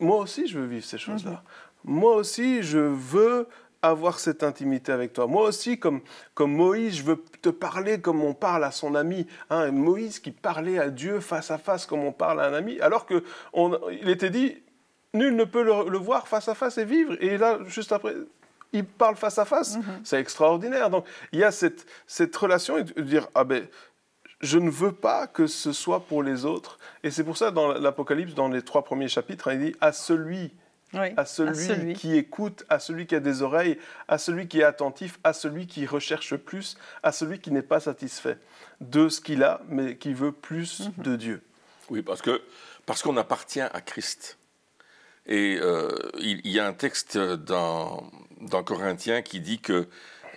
Moi 0.00 0.18
aussi, 0.18 0.48
je 0.48 0.58
veux 0.58 0.66
vivre 0.66 0.84
ces 0.84 0.98
choses-là. 0.98 1.30
Mhm 1.30 1.72
moi 1.84 2.14
aussi, 2.16 2.62
je 2.62 2.78
veux 2.78 3.46
avoir 3.82 4.20
cette 4.20 4.44
intimité 4.44 4.92
avec 4.92 5.12
toi. 5.12 5.26
Moi 5.26 5.44
aussi, 5.48 5.78
comme, 5.78 6.02
comme 6.34 6.52
Moïse, 6.52 6.96
je 6.96 7.02
veux 7.02 7.24
te 7.42 7.48
parler 7.48 8.00
comme 8.00 8.22
on 8.22 8.34
parle 8.34 8.62
à 8.64 8.70
son 8.70 8.94
ami. 8.94 9.26
Hein, 9.50 9.72
Moïse 9.72 10.20
qui 10.20 10.30
parlait 10.30 10.78
à 10.78 10.90
Dieu 10.90 11.18
face 11.18 11.50
à 11.50 11.58
face 11.58 11.86
comme 11.86 12.04
on 12.04 12.12
parle 12.12 12.40
à 12.40 12.46
un 12.46 12.54
ami, 12.54 12.80
alors 12.80 13.06
qu'il 13.06 13.22
il 14.00 14.08
était 14.08 14.30
dit, 14.30 14.56
nul 15.14 15.34
ne 15.34 15.44
peut 15.44 15.64
le, 15.64 15.98
voir 15.98 16.28
face 16.28 16.48
à 16.48 16.54
face 16.54 16.78
et 16.78 16.84
vivre. 16.84 17.16
Et 17.20 17.38
là, 17.38 17.58
juste 17.66 17.90
après, 17.90 18.14
il 18.72 18.84
parle 18.84 19.16
face 19.16 19.38
à 19.38 19.44
face. 19.44 19.76
Mm-hmm. 19.76 20.00
C'est 20.04 20.20
extraordinaire. 20.20 20.90
Donc, 20.90 21.06
il 21.32 21.40
y 21.40 21.44
a 21.44 21.50
cette, 21.50 21.86
cette 22.06 22.34
relation 22.36 22.78
et 22.78 22.84
de 22.84 23.00
dire, 23.02 23.28
ah 23.34 23.44
ben, 23.44 23.66
je 24.40 24.58
ne 24.58 24.70
veux 24.70 24.92
pas 24.92 25.26
que 25.26 25.46
ce 25.46 25.72
soit 25.72 26.00
pour 26.00 26.22
les 26.22 26.44
autres. 26.44 26.78
Et 27.04 27.10
c'est 27.10 27.24
pour 27.24 27.36
ça, 27.36 27.50
dans 27.50 27.72
l'Apocalypse, 27.72 28.34
dans 28.34 28.48
les 28.48 28.62
trois 28.62 28.84
premiers 28.84 29.08
chapitres, 29.08 29.52
il 29.52 29.60
dit, 29.60 29.76
à 29.80 29.92
celui 29.92 30.52
à, 30.94 31.24
celui 31.24 31.94
qui 31.94 32.16
écoute, 32.16 32.64
à 32.68 32.78
celui 32.78 33.06
qui 33.06 33.14
a 33.14 33.20
des 33.20 33.42
oreilles, 33.42 33.78
à 34.08 34.18
celui 34.18 34.46
qui 34.46 34.60
est 34.60 34.64
attentif, 34.64 35.18
à 35.24 35.32
celui 35.32 35.66
qui 35.66 35.86
recherche 35.86 36.36
plus, 36.36 36.76
à 37.02 37.12
celui 37.12 37.38
qui 37.38 37.50
n'est 37.50 37.62
pas 37.62 37.80
satisfait 37.80 38.38
de 38.80 39.08
ce 39.08 39.20
qu'il 39.20 39.42
a, 39.42 39.62
mais 39.68 39.96
qui 39.96 40.12
veut 40.12 40.32
plus 40.32 40.80
mhm. 40.80 41.04
de 41.04 41.16
Dieu. 41.16 41.42
Oui, 41.88 42.02
parce 42.02 42.22
que 42.22 42.42
parce 42.84 43.02
qu'on 43.02 43.16
appartient 43.16 43.60
à 43.60 43.80
Christ. 43.80 44.38
Et 45.26 45.58
euh, 45.60 45.88
il, 46.18 46.40
il 46.44 46.50
y 46.50 46.58
a 46.58 46.66
un 46.66 46.72
texte 46.72 47.16
dans, 47.16 48.10
dans 48.42 48.62
Corinthiens 48.62 49.22
qui 49.22 49.40
dit 49.40 49.58
que 49.60 49.88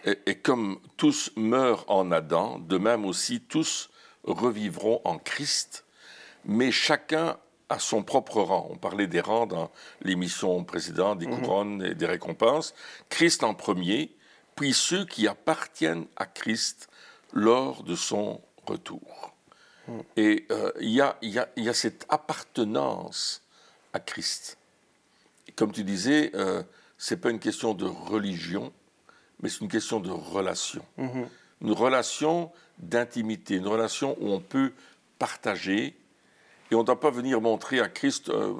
et, 0.05 0.17
et 0.27 0.35
comme 0.35 0.79
tous 0.97 1.31
meurent 1.35 1.85
en 1.87 2.11
Adam, 2.11 2.59
de 2.59 2.77
même 2.77 3.05
aussi 3.05 3.41
tous 3.41 3.89
revivront 4.23 5.01
en 5.03 5.17
Christ, 5.17 5.85
mais 6.45 6.71
chacun 6.71 7.37
à 7.69 7.79
son 7.79 8.03
propre 8.03 8.41
rang. 8.41 8.67
On 8.71 8.77
parlait 8.77 9.07
des 9.07 9.21
rangs 9.21 9.47
dans 9.47 9.71
l'émission 10.01 10.63
précédente, 10.63 11.17
des 11.19 11.25
couronnes 11.25 11.81
et 11.83 11.95
des 11.95 12.05
récompenses. 12.05 12.75
Christ 13.09 13.43
en 13.43 13.55
premier, 13.55 14.11
puis 14.55 14.73
ceux 14.73 15.05
qui 15.05 15.27
appartiennent 15.27 16.05
à 16.15 16.27
Christ 16.27 16.87
lors 17.33 17.81
de 17.83 17.95
son 17.95 18.41
retour. 18.67 19.33
Et 20.15 20.45
euh, 20.51 20.71
il 20.79 20.89
y, 20.91 21.01
a, 21.01 21.17
y 21.23 21.37
a- 21.39 21.49
il 21.55 21.63
y 21.63 21.69
a 21.69 21.73
cette 21.73 22.05
appartenance 22.09 23.41
à 23.93 23.99
Christ. 23.99 24.57
Comme 25.55 25.71
tu 25.71 25.83
disais, 25.83 26.31
euh, 26.35 26.63
c'est 26.97 27.17
pas 27.17 27.29
une 27.29 27.39
question 27.39 27.73
de 27.73 27.85
religion, 27.85 28.71
mais 29.41 29.49
c'est 29.49 29.61
une 29.61 29.69
question 29.69 29.99
de 29.99 30.11
relation. 30.11 30.85
Une 31.61 31.71
relation 31.71 32.51
d'intimité, 32.77 33.55
une 33.55 33.67
relation 33.67 34.17
où 34.19 34.29
on 34.29 34.39
peut 34.39 34.73
partager 35.19 35.95
et 36.71 36.75
on 36.75 36.79
ne 36.79 36.85
doit 36.85 36.99
pas 36.99 37.11
venir 37.11 37.41
montrer 37.41 37.79
à 37.79 37.87
Christ, 37.87 38.29
euh, 38.29 38.53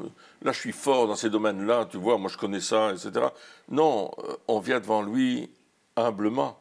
là 0.43 0.51
je 0.51 0.59
suis 0.59 0.71
fort 0.71 1.07
dans 1.07 1.15
ces 1.15 1.29
domaines-là, 1.29 1.85
tu 1.89 1.97
vois, 1.97 2.17
moi 2.17 2.29
je 2.31 2.37
connais 2.37 2.59
ça, 2.59 2.91
etc. 2.91 3.27
Non, 3.69 4.11
euh, 4.19 4.35
on 4.47 4.59
vient 4.59 4.79
devant 4.79 5.01
lui 5.01 5.49
humblement, 5.95 6.59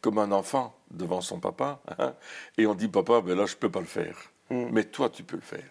comme 0.00 0.18
un 0.18 0.32
enfant 0.32 0.76
devant 0.90 1.20
son 1.20 1.38
papa, 1.38 1.80
hein, 1.98 2.14
et 2.58 2.66
on 2.66 2.74
dit, 2.74 2.88
papa, 2.88 3.20
ben 3.20 3.36
là 3.36 3.46
je 3.46 3.54
ne 3.54 3.58
peux 3.58 3.70
pas 3.70 3.80
le 3.80 3.86
faire, 3.86 4.16
mais 4.50 4.84
toi 4.84 5.08
tu 5.08 5.22
peux 5.22 5.36
le 5.36 5.42
faire. 5.42 5.68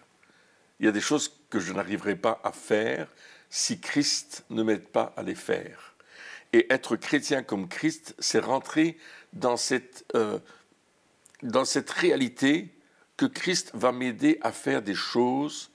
Il 0.80 0.86
y 0.86 0.88
a 0.88 0.92
des 0.92 1.00
choses 1.00 1.32
que 1.50 1.58
je 1.58 1.72
n'arriverai 1.72 2.16
pas 2.16 2.40
à 2.42 2.52
faire 2.52 3.08
si 3.50 3.80
Christ 3.80 4.44
ne 4.50 4.62
m'aide 4.62 4.88
pas 4.88 5.12
à 5.16 5.22
les 5.22 5.34
faire. 5.34 5.94
Et 6.52 6.72
être 6.72 6.96
chrétien 6.96 7.42
comme 7.42 7.68
Christ, 7.68 8.14
c'est 8.18 8.38
rentrer 8.38 8.96
dans 9.32 9.56
cette, 9.56 10.04
euh, 10.14 10.38
dans 11.42 11.64
cette 11.64 11.90
réalité 11.90 12.72
que 13.16 13.26
Christ 13.26 13.70
va 13.74 13.92
m'aider 13.92 14.38
à 14.42 14.52
faire 14.52 14.82
des 14.82 14.94
choses, 14.94 15.70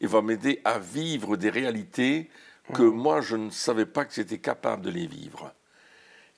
il 0.00 0.08
va 0.08 0.22
m'aider 0.22 0.60
à 0.64 0.78
vivre 0.78 1.36
des 1.36 1.50
réalités 1.50 2.30
que 2.72 2.82
moi 2.82 3.20
je 3.20 3.36
ne 3.36 3.50
savais 3.50 3.86
pas 3.86 4.04
que 4.04 4.14
j'étais 4.14 4.38
capable 4.38 4.82
de 4.82 4.90
les 4.90 5.06
vivre. 5.06 5.52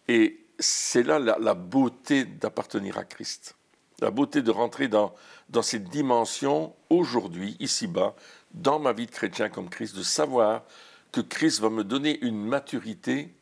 Et 0.08 0.44
c'est 0.58 1.02
là 1.02 1.18
la, 1.18 1.38
la 1.38 1.54
beauté 1.54 2.24
d'appartenir 2.24 2.98
à 2.98 3.04
Christ, 3.04 3.56
la 4.00 4.10
beauté 4.10 4.42
de 4.42 4.50
rentrer 4.50 4.88
dans, 4.88 5.14
dans 5.48 5.62
cette 5.62 5.88
dimension 5.88 6.74
aujourd'hui, 6.90 7.56
ici-bas, 7.60 8.14
dans 8.56 8.78
ma 8.78 8.92
vie 8.92 9.06
de 9.06 9.10
chrétien 9.10 9.48
comme 9.48 9.68
Christ, 9.68 9.96
de 9.96 10.02
savoir 10.02 10.64
que 11.12 11.20
Christ 11.20 11.60
va 11.60 11.70
me 11.70 11.84
donner 11.84 12.18
une 12.24 12.44
maturité 12.44 13.32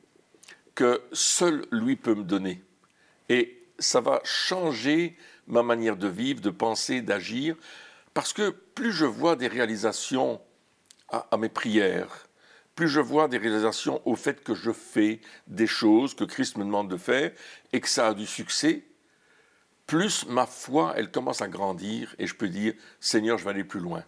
que 0.75 1.01
seul 1.13 1.65
lui 1.71 1.97
peut 1.97 2.15
me 2.15 2.25
donner. 2.25 2.63
Et 3.29 3.63
ça 3.79 4.01
va 4.01 4.21
changer 4.25 5.17
ma 5.47 5.63
manière 5.63 5.97
de 5.97 6.09
vivre, 6.09 6.41
de 6.41 6.51
penser, 6.51 7.01
d'agir, 7.01 7.57
parce 8.13 8.33
que 8.33 8.51
plus 8.51 8.93
je 8.93 9.05
vois 9.05 9.37
des 9.37 9.49
réalisations 9.49 10.41
à, 11.11 11.37
mes 11.37 11.49
prières, 11.49 12.29
plus 12.75 12.89
je 12.89 13.01
vois 13.01 13.29
des 13.29 13.39
réalisations 13.39 14.01
au 14.05 14.17
fait 14.17 14.43
que 14.43 14.55
je 14.55 14.73
fais 14.73 15.21
des 15.47 15.67
choses 15.67 16.15
que 16.15 16.25
Christ 16.25 16.57
me 16.57 16.65
demande 16.65 16.91
de 16.91 16.97
faire 16.97 17.31
et 17.73 17.81
que 17.81 17.89
ça 17.89 18.09
a 18.09 18.15
du 18.15 18.27
succès, 18.27 18.85
plus 19.87 20.27
ma 20.27 20.47
foi, 20.47 20.95
elle 20.97 21.11
commence 21.11 21.43
à 21.43 21.49
grandir 21.49 22.15
et 22.19 22.27
je 22.27 22.35
peux 22.35 22.49
dire, 22.49 22.75
Seigneur, 23.01 23.39
je 23.39 23.45
vais 23.45 23.51
aller 23.51 23.65
plus 23.65 23.81
loin. 23.81 24.03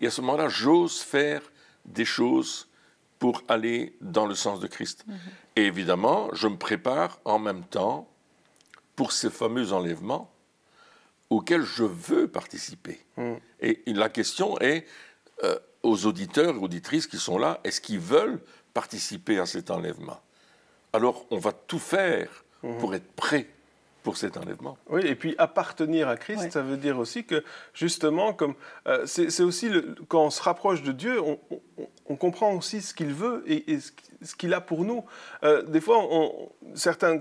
Et 0.00 0.06
à 0.06 0.10
ce 0.10 0.20
moment-là, 0.20 0.48
j'ose 0.48 1.00
faire 1.00 1.42
des 1.84 2.04
choses 2.04 2.68
pour 3.18 3.42
aller 3.48 3.96
dans 4.00 4.26
le 4.26 4.34
sens 4.34 4.60
de 4.60 4.66
Christ. 4.66 5.06
Et 5.56 5.64
évidemment, 5.64 6.28
je 6.34 6.48
me 6.48 6.56
prépare 6.56 7.20
en 7.24 7.38
même 7.38 7.64
temps 7.64 8.08
pour 8.96 9.12
ces 9.12 9.30
fameux 9.30 9.72
enlèvements 9.72 10.30
auxquels 11.30 11.62
je 11.62 11.84
veux 11.84 12.28
participer. 12.28 13.00
Et 13.60 13.82
la 13.86 14.08
question 14.10 14.58
est 14.60 14.86
euh, 15.42 15.58
aux 15.82 16.06
auditeurs 16.06 16.54
et 16.54 16.58
auditrices 16.58 17.06
qui 17.06 17.18
sont 17.18 17.38
là, 17.38 17.60
est-ce 17.64 17.80
qu'ils 17.80 17.98
veulent 17.98 18.40
participer 18.74 19.38
à 19.38 19.46
cet 19.46 19.70
enlèvement? 19.70 20.20
Alors, 20.92 21.26
on 21.30 21.38
va 21.38 21.52
tout 21.52 21.78
faire 21.78 22.44
pour 22.78 22.94
être 22.94 23.10
prêt 23.12 23.48
pour 24.04 24.16
cet 24.16 24.36
enlèvement. 24.36 24.78
Oui, 24.90 25.00
et 25.04 25.16
puis 25.16 25.34
appartenir 25.38 26.08
à 26.08 26.16
Christ, 26.16 26.52
ça 26.52 26.62
veut 26.62 26.76
dire 26.76 26.98
aussi 26.98 27.24
que 27.24 27.42
justement, 27.72 28.32
comme 28.32 28.54
euh, 28.86 29.04
c'est 29.06 29.42
aussi 29.42 29.68
le- 29.70 29.96
quand 30.08 30.24
on 30.26 30.30
se 30.30 30.42
rapproche 30.42 30.82
de 30.82 30.92
Dieu, 30.92 31.20
on, 31.20 31.40
on- 31.50 31.60
on 32.06 32.16
comprend 32.16 32.52
aussi 32.54 32.80
ce 32.82 32.94
qu'il 32.94 33.12
veut 33.14 33.42
et, 33.46 33.72
et 33.72 33.80
ce 33.80 33.90
qui- 33.90 34.04
ce 34.22 34.34
qu'il 34.36 34.54
a 34.54 34.60
pour 34.60 34.84
nous. 34.84 35.04
Euh, 35.42 35.62
des 35.62 35.80
fois, 35.80 35.98
on- 36.00 36.50
certains 36.74 37.20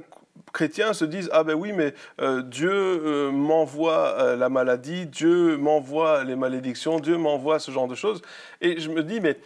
chrétiens 0.51 0.93
se 0.93 1.05
disent 1.05 1.29
ah 1.31 1.43
ben 1.43 1.53
oui, 1.53 1.71
mais 1.71 1.93
euh, 2.19 2.41
Dieu 2.41 2.69
euh, 2.71 3.31
m'envoie 3.31 4.19
euh, 4.19 4.35
la 4.35 4.49
maladie, 4.49 5.05
Dieu 5.05 5.57
m'envoie 5.57 6.23
les 6.25 6.35
malédictions, 6.35 6.99
Dieu 6.99 7.17
m'envoie 7.17 7.59
ce 7.59 7.71
genre 7.71 7.87
de 7.87 7.95
choses. 7.95 8.21
Et 8.61 8.79
je 8.79 8.89
me 8.89 9.03
dis 9.03 9.21
mais 9.21 9.39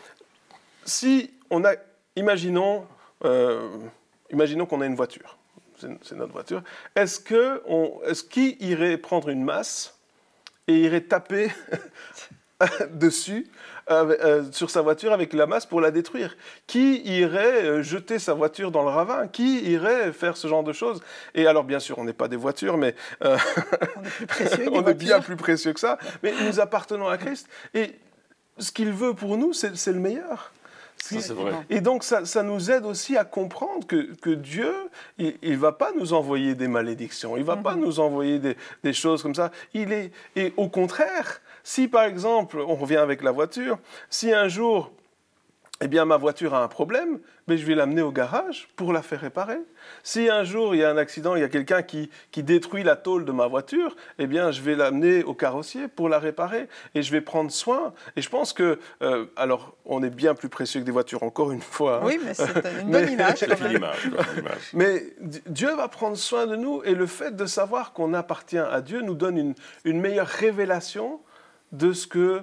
si 0.86 1.32
on 1.50 1.64
a, 1.66 1.74
imaginons, 2.16 2.86
euh, 3.26 3.70
imaginons 4.32 4.66
qu'on 4.66 4.82
a 4.82 4.86
une 4.86 4.96
voiture, 4.96 5.37
c'est 5.78 6.16
notre 6.16 6.34
voiture. 6.34 6.64
Est-ce 6.96 7.20
que, 7.20 7.62
on, 7.68 8.00
est-ce 8.06 8.24
qui 8.24 8.58
irait 8.60 8.98
prendre 8.98 9.30
une 9.30 9.44
masse 9.44 9.98
et 10.68 10.76
irait 10.80 11.02
taper 11.02 11.52
dessus 12.92 13.48
euh, 13.90 14.18
euh, 14.24 14.52
sur 14.52 14.70
sa 14.70 14.82
voiture 14.82 15.14
avec 15.14 15.34
la 15.34 15.46
masse 15.46 15.66
pour 15.66 15.82
la 15.82 15.92
détruire? 15.92 16.36
Qui 16.66 17.02
irait 17.02 17.64
euh, 17.64 17.84
jeter 17.84 18.20
sa 18.20 18.34
voiture 18.34 18.72
dans 18.72 18.84
le 18.84 18.90
ravin? 18.90 19.28
Qui 19.28 19.62
irait 19.72 20.12
faire 20.14 20.38
ce 20.38 20.48
genre 20.48 20.64
de 20.64 20.74
choses? 20.74 21.02
Et 21.36 21.48
alors, 21.48 21.64
bien 21.64 21.80
sûr, 21.80 22.00
on 22.00 22.04
n'est 22.04 22.14
pas 22.14 22.28
des 22.28 22.36
voitures, 22.36 22.78
mais 22.78 22.96
euh, 23.24 23.38
On 23.96 24.04
est 24.04 24.10
plus 24.10 24.26
précieux 24.28 24.66
que 24.66 24.70
des 24.70 24.78
on 24.78 24.88
est 24.88 24.94
bien 24.94 25.20
plus 25.20 25.38
précieux 25.38 25.74
que 25.74 25.80
ça. 25.80 25.98
Mais 26.24 26.34
nous 26.46 26.60
appartenons 26.60 27.08
à 27.08 27.18
Christ. 27.18 27.48
Et 27.74 27.96
ce 28.58 28.72
qu'il 28.72 28.92
veut 28.92 29.14
pour 29.14 29.38
nous, 29.38 29.54
c'est 29.54 29.76
c'est 29.78 29.94
le 29.94 30.00
meilleur. 30.00 30.52
Ça, 31.00 31.34
vrai. 31.34 31.54
et 31.70 31.80
donc, 31.80 32.04
ça, 32.04 32.26
ça 32.26 32.44
nous 32.44 32.70
aide 32.70 32.86
aussi 32.86 33.16
à 33.16 33.24
comprendre 33.24 33.86
que, 33.88 34.14
que 34.16 34.30
Dieu, 34.30 34.74
il 35.18 35.36
ne 35.44 35.56
va 35.58 35.72
pas 35.72 35.92
nous 35.98 36.14
envoyer 36.14 36.54
des 36.56 36.68
malédictions, 36.68 37.38
il 37.38 37.42
ne 37.42 37.46
va 37.46 37.56
pas 37.56 37.76
nous 37.76 38.00
envoyer 38.00 38.40
des, 38.40 38.58
des 38.84 38.94
choses 38.94 39.24
comme 39.24 39.36
ça. 39.36 39.52
Il 39.74 39.94
est, 39.94 40.12
et 40.36 40.54
au 40.58 40.68
contraire, 40.68 41.42
si 41.64 41.88
par 41.88 42.04
exemple, 42.04 42.58
on 42.60 42.76
revient 42.76 42.98
avec 42.98 43.24
la 43.24 43.32
voiture, 43.32 43.78
si 44.10 44.34
un 44.34 44.48
jour, 44.48 44.92
eh 45.80 45.88
bien, 45.88 46.06
ma 46.06 46.18
voiture 46.18 46.56
a 46.56 46.64
un 46.64 46.68
problème, 46.68 47.20
mais 47.48 47.56
je 47.58 47.66
vais 47.66 47.76
l'amener 47.76 48.02
au 48.02 48.12
garage 48.12 48.68
pour 48.76 48.92
la 48.94 49.04
faire 49.04 49.22
réparer. 49.22 49.60
Si 50.02 50.28
un 50.28 50.44
jour 50.44 50.74
il 50.74 50.80
y 50.80 50.84
a 50.84 50.90
un 50.90 50.98
accident, 50.98 51.36
il 51.36 51.42
y 51.42 51.44
a 51.44 51.50
quelqu'un 51.50 51.84
qui, 51.84 52.10
qui 52.32 52.42
détruit 52.42 52.84
la 52.84 52.96
tôle 52.96 53.26
de 53.26 53.32
ma 53.32 53.46
voiture, 53.46 53.96
eh 54.18 54.26
bien, 54.26 54.50
je 54.52 54.62
vais 54.62 54.76
l'amener 54.76 55.24
au 55.24 55.36
carrossier 55.36 55.88
pour 55.88 56.10
la 56.10 56.18
réparer 56.18 56.68
et 56.96 57.04
je 57.04 57.12
vais 57.12 57.22
prendre 57.22 57.52
soin. 57.52 57.94
Et 58.16 58.22
je 58.24 58.30
pense 58.30 58.54
que, 58.54 58.80
euh, 59.04 59.26
alors, 59.36 59.76
on 59.86 60.02
est 60.04 60.10
bien 60.10 60.34
plus 60.34 60.50
précieux 60.50 60.80
que 60.82 60.86
des 60.86 60.92
voitures, 60.92 61.22
encore 61.22 61.52
une 61.52 61.62
fois. 61.62 61.98
hein. 61.98 62.06
Oui, 62.06 62.20
mais 62.26 62.34
c'est 62.34 62.48
une 62.48 62.52
bonne 62.92 63.06
Mais- 63.06 63.14
image 63.14 63.46
quand 63.48 63.60
même. 63.62 63.72
l'image. 63.74 64.10
Mais 64.74 65.04
Dieu 65.46 65.76
va 65.76 65.88
prendre 65.88 66.18
soin 66.18 66.48
de 66.48 66.56
nous 66.56 66.82
et 66.86 66.96
le 66.96 67.06
fait 67.06 67.36
de 67.36 67.46
savoir 67.46 67.94
qu'on 67.94 68.14
appartient 68.16 68.58
à 68.58 68.82
Dieu 68.82 69.02
nous 69.02 69.14
donne 69.16 69.38
une, 69.38 69.54
une 69.86 70.00
meilleure 70.02 70.28
révélation 70.28 71.22
de 71.72 71.94
ce 71.94 72.08
que 72.08 72.42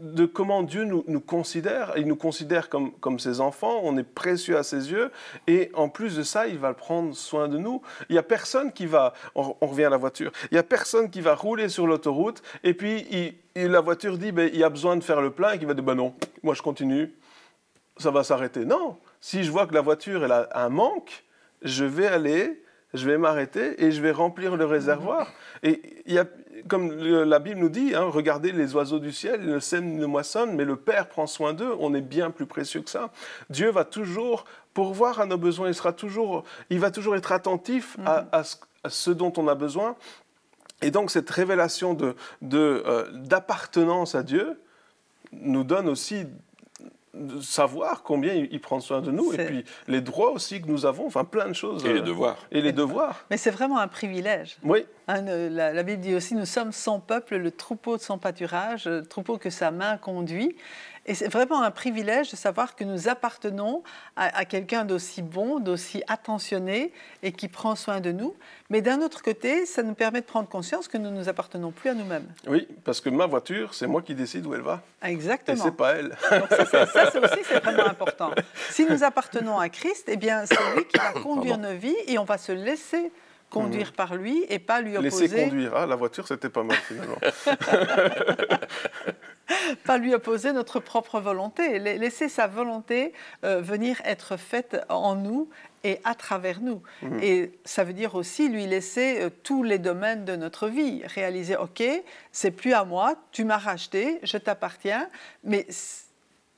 de 0.00 0.26
comment 0.26 0.62
Dieu 0.62 0.84
nous, 0.84 1.20
considère. 1.20 1.92
Il 1.96 2.06
nous 2.06 2.16
considère 2.16 2.68
comme, 2.68 2.92
comme 2.92 3.18
ses 3.18 3.40
enfants, 3.40 3.80
on 3.82 3.96
est 3.96 4.02
précieux 4.02 4.56
à 4.56 4.62
ses 4.62 4.90
yeux, 4.90 5.10
et 5.46 5.70
en 5.74 5.88
plus 5.88 6.16
de 6.16 6.22
ça, 6.22 6.46
il 6.46 6.58
va 6.58 6.74
prendre 6.74 7.14
soin 7.14 7.48
de 7.48 7.58
nous. 7.58 7.82
Il 8.08 8.12
n'y 8.12 8.18
a 8.18 8.22
personne 8.22 8.72
qui 8.72 8.86
va, 8.86 9.14
on, 9.34 9.54
revient 9.60 9.84
à 9.84 9.90
la 9.90 9.96
voiture, 9.96 10.32
il 10.50 10.54
n'y 10.54 10.58
a 10.58 10.62
personne 10.62 11.10
qui 11.10 11.20
va 11.20 11.34
rouler 11.34 11.68
sur 11.68 11.86
l'autoroute, 11.86 12.42
et 12.64 12.74
puis 12.74 13.06
il- 13.10 13.34
la 13.68 13.80
voiture 13.80 14.18
dit, 14.18 14.32
ben, 14.32 14.48
il 14.52 14.58
y 14.58 14.64
a 14.64 14.70
besoin 14.70 14.96
de 14.96 15.04
faire 15.04 15.20
le 15.20 15.30
plein, 15.30 15.52
et 15.52 15.58
qui 15.58 15.64
va 15.64 15.74
dire, 15.74 15.84
ben 15.84 15.94
non, 15.94 16.14
moi 16.42 16.54
je 16.54 16.62
continue, 16.62 17.12
ça 17.96 18.10
va 18.10 18.24
s'arrêter. 18.24 18.64
Non, 18.64 18.96
si 19.20 19.44
je 19.44 19.50
vois 19.50 19.66
que 19.66 19.74
la 19.74 19.82
voiture 19.82 20.30
a 20.30 20.64
un 20.64 20.68
manque, 20.68 21.24
je 21.62 21.84
vais 21.84 22.06
aller, 22.06 22.62
je 22.94 23.08
vais 23.08 23.18
m'arrêter 23.18 23.82
et 23.84 23.90
je 23.90 24.00
vais 24.02 24.10
remplir 24.10 24.56
le 24.56 24.64
réservoir. 24.64 25.26
Et 25.62 25.80
il 26.06 26.12
y 26.14 26.18
a, 26.18 26.26
comme 26.68 26.92
la 26.92 27.38
Bible 27.38 27.60
nous 27.60 27.68
dit, 27.68 27.94
hein, 27.94 28.04
regardez 28.04 28.52
les 28.52 28.74
oiseaux 28.74 28.98
du 28.98 29.12
ciel, 29.12 29.40
ils 29.42 29.50
ne 29.50 29.58
sèment, 29.58 29.96
ne 29.96 30.06
moissonnent, 30.06 30.54
mais 30.54 30.64
le 30.64 30.76
Père 30.76 31.08
prend 31.08 31.26
soin 31.26 31.52
d'eux. 31.54 31.74
On 31.80 31.94
est 31.94 32.00
bien 32.02 32.30
plus 32.30 32.46
précieux 32.46 32.82
que 32.82 32.90
ça. 32.90 33.10
Dieu 33.50 33.70
va 33.70 33.84
toujours 33.84 34.44
pourvoir 34.74 35.20
à 35.20 35.26
nos 35.26 35.38
besoins. 35.38 35.68
Il 35.68 35.74
sera 35.74 35.92
toujours, 35.92 36.44
il 36.70 36.80
va 36.80 36.90
toujours 36.90 37.16
être 37.16 37.32
attentif 37.32 37.96
à- 38.04 38.26
à 38.32 38.44
ce- 38.44 38.56
à 38.84 38.90
ce 38.90 39.10
dont 39.10 39.32
on 39.36 39.48
a 39.48 39.54
besoin. 39.54 39.96
Et 40.82 40.90
donc 40.90 41.10
cette 41.12 41.30
révélation 41.30 41.94
de, 41.94 42.16
de, 42.42 42.82
euh, 42.86 43.08
d'appartenance 43.12 44.14
à 44.14 44.22
Dieu 44.22 44.60
nous 45.32 45.62
donne 45.64 45.88
aussi 45.88 46.26
savoir 47.42 48.02
combien 48.02 48.32
il, 48.32 48.60
prend 48.60 48.80
soin 48.80 49.00
de 49.00 49.10
nous 49.10 49.32
et 49.34 49.44
puis 49.44 49.64
les 49.86 50.00
droits 50.00 50.30
aussi 50.30 50.62
que 50.62 50.66
nous 50.66 50.86
avons, 50.86 51.06
enfin 51.06 51.24
plein 51.24 51.48
de 51.48 51.52
choses. 51.52 51.84
Et 51.84 51.92
les 51.92 52.00
euh, 52.00 52.02
devoirs. 52.02 52.38
Et 52.50 52.62
les 52.62 52.72
devoirs. 52.72 53.26
Mais 53.30 53.36
c'est 53.36 53.50
vraiment 53.50 53.78
un 53.78 53.88
privilège. 53.88 54.56
Oui, 54.64 54.86
Hein, 55.08 55.22
la, 55.22 55.72
la, 55.72 55.82
Bible 55.82 56.00
dit 56.00 56.14
aussi, 56.14 56.34
nous 56.34 56.46
sommes 56.46 56.70
son 56.70 57.00
peuple, 57.00 57.36
le 57.36 57.50
troupeau 57.50 57.96
de 57.96 58.02
son 58.02 58.18
pâturage, 58.18 58.86
le 58.86 59.04
troupeau 59.04 59.36
que 59.36 59.50
sa 59.50 59.72
main 59.72 59.96
conduit. 59.96 60.56
Et 61.04 61.14
c'est 61.14 61.28
vraiment 61.28 61.62
un 61.62 61.70
privilège 61.72 62.30
de 62.30 62.36
savoir 62.36 62.76
que 62.76 62.84
nous 62.84 63.08
appartenons 63.08 63.82
à, 64.14 64.44
quelqu'un 64.44 64.84
d'aussi 64.84 65.20
bon, 65.20 65.58
d'aussi 65.58 66.02
attentionné 66.06 66.92
et 67.22 67.32
qui 67.32 67.48
prend 67.48 67.74
soin 67.74 68.00
de 68.00 68.12
nous. 68.12 68.34
Mais 68.70 68.82
d'un 68.82 69.00
autre 69.00 69.20
côté, 69.20 69.66
ça 69.66 69.82
nous 69.82 69.94
permet 69.94 70.20
de 70.20 70.26
prendre 70.26 70.48
conscience 70.48 70.86
que 70.86 70.98
nous 70.98 71.10
ne 71.10 71.18
nous 71.18 71.28
appartenons 71.28 71.72
plus 71.72 71.90
à 71.90 71.94
nous-mêmes. 71.94 72.26
Oui, 72.46 72.68
parce 72.84 73.00
que 73.00 73.10
ma 73.10 73.26
voiture, 73.26 73.74
c'est 73.74 73.88
moi 73.88 74.00
qui 74.02 74.14
décide 74.14 74.46
où 74.46 74.54
elle 74.54 74.60
va. 74.60 74.80
Exactement. 75.02 75.56
Et 75.56 75.60
c'est 75.60 75.76
pas 75.76 75.94
elle. 75.94 76.16
ça, 76.30 76.86
ça, 76.86 77.20
aussi, 77.20 77.40
c'est 77.44 77.60
vraiment 77.62 77.86
important. 77.86 78.30
Si 78.70 78.86
nous 78.86 79.02
appartenons 79.02 79.58
à 79.58 79.68
Christ, 79.68 80.04
eh 80.06 80.16
bien, 80.16 80.46
c'est 80.46 80.74
lui 80.76 80.84
qui 80.86 80.98
va 80.98 81.20
conduire 81.20 81.58
nos 81.58 81.74
vies 81.74 81.96
et 82.06 82.18
on 82.18 82.24
va 82.24 82.38
se 82.38 82.52
laisser 82.52 83.10
conduire 83.52 83.88
mhm. 83.88 83.92
par 83.92 84.16
lui 84.16 84.44
et 84.48 84.58
pas 84.58 84.80
lui 84.80 84.96
opposer. 84.96 85.28
Laisser 85.28 85.44
conduire. 85.44 85.72
Ah, 85.76 85.86
la 85.86 85.96
voiture, 85.96 86.26
c'était 86.26 86.48
pas 86.48 86.62
mal 86.62 86.76
finalement. 86.78 87.18
pas 89.84 89.98
lui 89.98 90.14
opposer 90.14 90.52
notre 90.52 90.80
propre 90.80 91.20
volonté, 91.20 91.78
laisser 91.78 92.28
sa 92.28 92.46
volonté 92.46 93.12
euh, 93.44 93.60
venir 93.60 94.00
être 94.04 94.36
faite 94.36 94.80
en 94.88 95.14
nous 95.14 95.48
et 95.84 96.00
à 96.04 96.14
travers 96.14 96.60
nous. 96.60 96.82
Mhm. 97.02 97.18
Et 97.22 97.52
ça 97.64 97.84
veut 97.84 97.92
dire 97.92 98.14
aussi 98.14 98.48
lui 98.48 98.66
laisser 98.66 99.20
euh, 99.20 99.30
tous 99.42 99.62
les 99.62 99.78
domaines 99.78 100.24
de 100.24 100.36
notre 100.36 100.68
vie, 100.68 101.02
réaliser, 101.04 101.56
OK, 101.56 101.82
c'est 102.30 102.52
plus 102.52 102.72
à 102.72 102.84
moi, 102.84 103.16
tu 103.32 103.44
m'as 103.44 103.58
racheté, 103.58 104.20
je 104.22 104.38
t'appartiens, 104.38 105.08
mais 105.44 105.66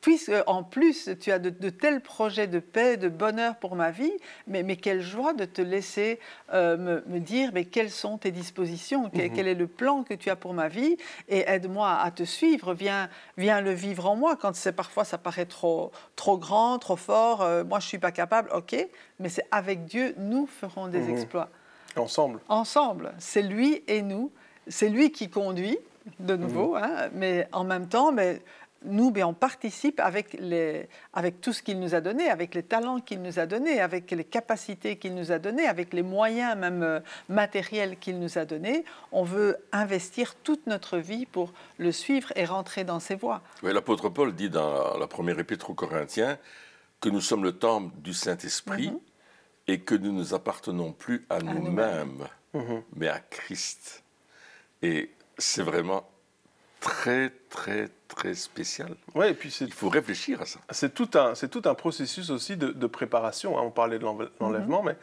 puisque 0.04 0.32
en 0.46 0.62
plus 0.62 1.08
tu 1.18 1.32
as 1.32 1.38
de, 1.38 1.70
tels 1.70 2.02
projets 2.02 2.46
de 2.46 2.58
paix, 2.58 2.98
de 2.98 3.08
bonheur 3.08 3.56
pour 3.56 3.74
ma 3.74 3.90
vie, 3.90 4.12
mais, 4.46 4.62
mais 4.62 4.76
quelle 4.76 5.00
joie 5.00 5.32
de 5.32 5.46
te 5.46 5.62
laisser 5.62 6.20
euh, 6.52 7.00
me, 7.06 7.20
dire 7.20 7.52
mais 7.54 7.64
quelles 7.64 7.90
sont 7.90 8.18
tes 8.18 8.30
dispositions, 8.30 9.08
quel, 9.08 9.30
mhm. 9.30 9.34
quel, 9.34 9.48
est 9.48 9.54
le 9.54 9.66
plan 9.66 10.02
que 10.02 10.12
tu 10.12 10.28
as 10.28 10.36
pour 10.36 10.52
ma 10.52 10.68
vie, 10.68 10.98
et 11.30 11.48
aide-moi 11.48 11.90
à 11.90 12.10
te 12.10 12.22
suivre, 12.22 12.74
viens, 12.74 13.08
viens 13.38 13.62
le 13.62 13.72
vivre 13.72 14.04
en 14.04 14.14
moi 14.14 14.36
quand 14.36 14.54
c'est 14.54 14.72
parfois 14.72 15.06
ça 15.06 15.16
paraît 15.16 15.46
trop, 15.46 15.90
trop 16.16 16.36
grand, 16.36 16.78
trop 16.78 16.96
fort, 16.96 17.40
euh, 17.40 17.64
moi 17.64 17.80
je 17.80 17.86
suis 17.86 17.98
pas 17.98 18.12
capable, 18.12 18.50
ok, 18.52 18.76
mais 19.20 19.30
c'est 19.30 19.46
avec 19.50 19.86
Dieu, 19.86 20.14
nous 20.18 20.46
ferons 20.46 20.88
des 20.88 21.00
mhm. 21.00 21.14
exploits. 21.14 21.48
Ensemble. 21.96 22.40
Ensemble, 22.50 23.14
c'est 23.16 23.40
lui 23.40 23.82
et 23.88 24.02
nous, 24.02 24.30
c'est 24.68 24.90
lui 24.90 25.12
qui 25.12 25.30
conduit 25.30 25.78
de 26.20 26.36
nouveau, 26.36 26.74
mhm. 26.74 26.82
hein, 26.84 27.08
mais 27.14 27.48
en 27.52 27.64
même 27.64 27.88
temps, 27.88 28.12
mais 28.12 28.42
nous, 28.84 29.10
ben, 29.10 29.24
on 29.24 29.34
participe 29.34 30.00
avec, 30.00 30.34
les, 30.34 30.88
avec 31.12 31.40
tout 31.40 31.52
ce 31.52 31.62
qu'il 31.62 31.80
nous 31.80 31.94
a 31.94 32.00
donné, 32.00 32.28
avec 32.28 32.54
les 32.54 32.62
talents 32.62 33.00
qu'il 33.00 33.22
nous 33.22 33.38
a 33.38 33.46
donnés, 33.46 33.80
avec 33.80 34.10
les 34.10 34.24
capacités 34.24 34.96
qu'il 34.96 35.14
nous 35.14 35.32
a 35.32 35.38
données, 35.38 35.66
avec 35.66 35.92
les 35.92 36.02
moyens 36.02 36.56
même 36.56 36.82
euh, 36.82 37.00
matériels 37.28 37.98
qu'il 37.98 38.18
nous 38.18 38.38
a 38.38 38.44
donnés. 38.44 38.84
On 39.12 39.24
veut 39.24 39.56
investir 39.72 40.34
toute 40.36 40.66
notre 40.66 40.98
vie 40.98 41.26
pour 41.26 41.52
le 41.78 41.92
suivre 41.92 42.32
et 42.36 42.44
rentrer 42.44 42.84
dans 42.84 43.00
ses 43.00 43.14
voies. 43.14 43.42
Oui, 43.62 43.72
l'apôtre 43.72 44.08
Paul 44.08 44.34
dit 44.34 44.50
dans 44.50 44.96
la 44.98 45.06
première 45.06 45.38
épître 45.38 45.70
aux 45.70 45.74
Corinthiens 45.74 46.38
que 47.00 47.08
nous 47.08 47.20
sommes 47.20 47.44
le 47.44 47.52
temple 47.52 47.94
du 48.00 48.14
Saint-Esprit 48.14 48.90
mhm. 48.90 48.98
et 49.66 49.80
que 49.80 49.94
nous 49.94 50.12
ne 50.12 50.18
nous 50.18 50.34
appartenons 50.34 50.92
plus 50.92 51.26
à, 51.28 51.40
nous-mêmes, 51.40 52.26
mhm. 52.54 52.82
mais 52.96 53.08
à 53.08 53.20
Christ. 53.20 54.02
Et 54.82 55.10
c'est 55.38 55.62
vraiment 55.62 56.08
très, 56.84 57.32
très, 57.48 57.88
très 58.08 58.34
spécial. 58.34 58.90
Ouais, 59.14 59.30
et 59.30 59.34
puis 59.34 59.48
Il 59.62 59.72
faut 59.72 59.88
réfléchir 59.88 60.42
à 60.42 60.44
ça. 60.44 60.60
C'est 60.70 60.92
tout 60.92 61.08
un, 61.14 61.34
c'est 61.34 61.48
tout 61.48 61.62
un 61.64 61.74
processus 61.74 62.28
aussi 62.28 62.58
de, 62.58 62.86
préparation. 62.86 63.58
Hein. 63.58 63.62
On 63.64 63.70
parlait 63.70 63.98
de 63.98 64.04
l'enlèvement, 64.38 64.82
mhm. 64.82 64.90
mais 64.90 64.96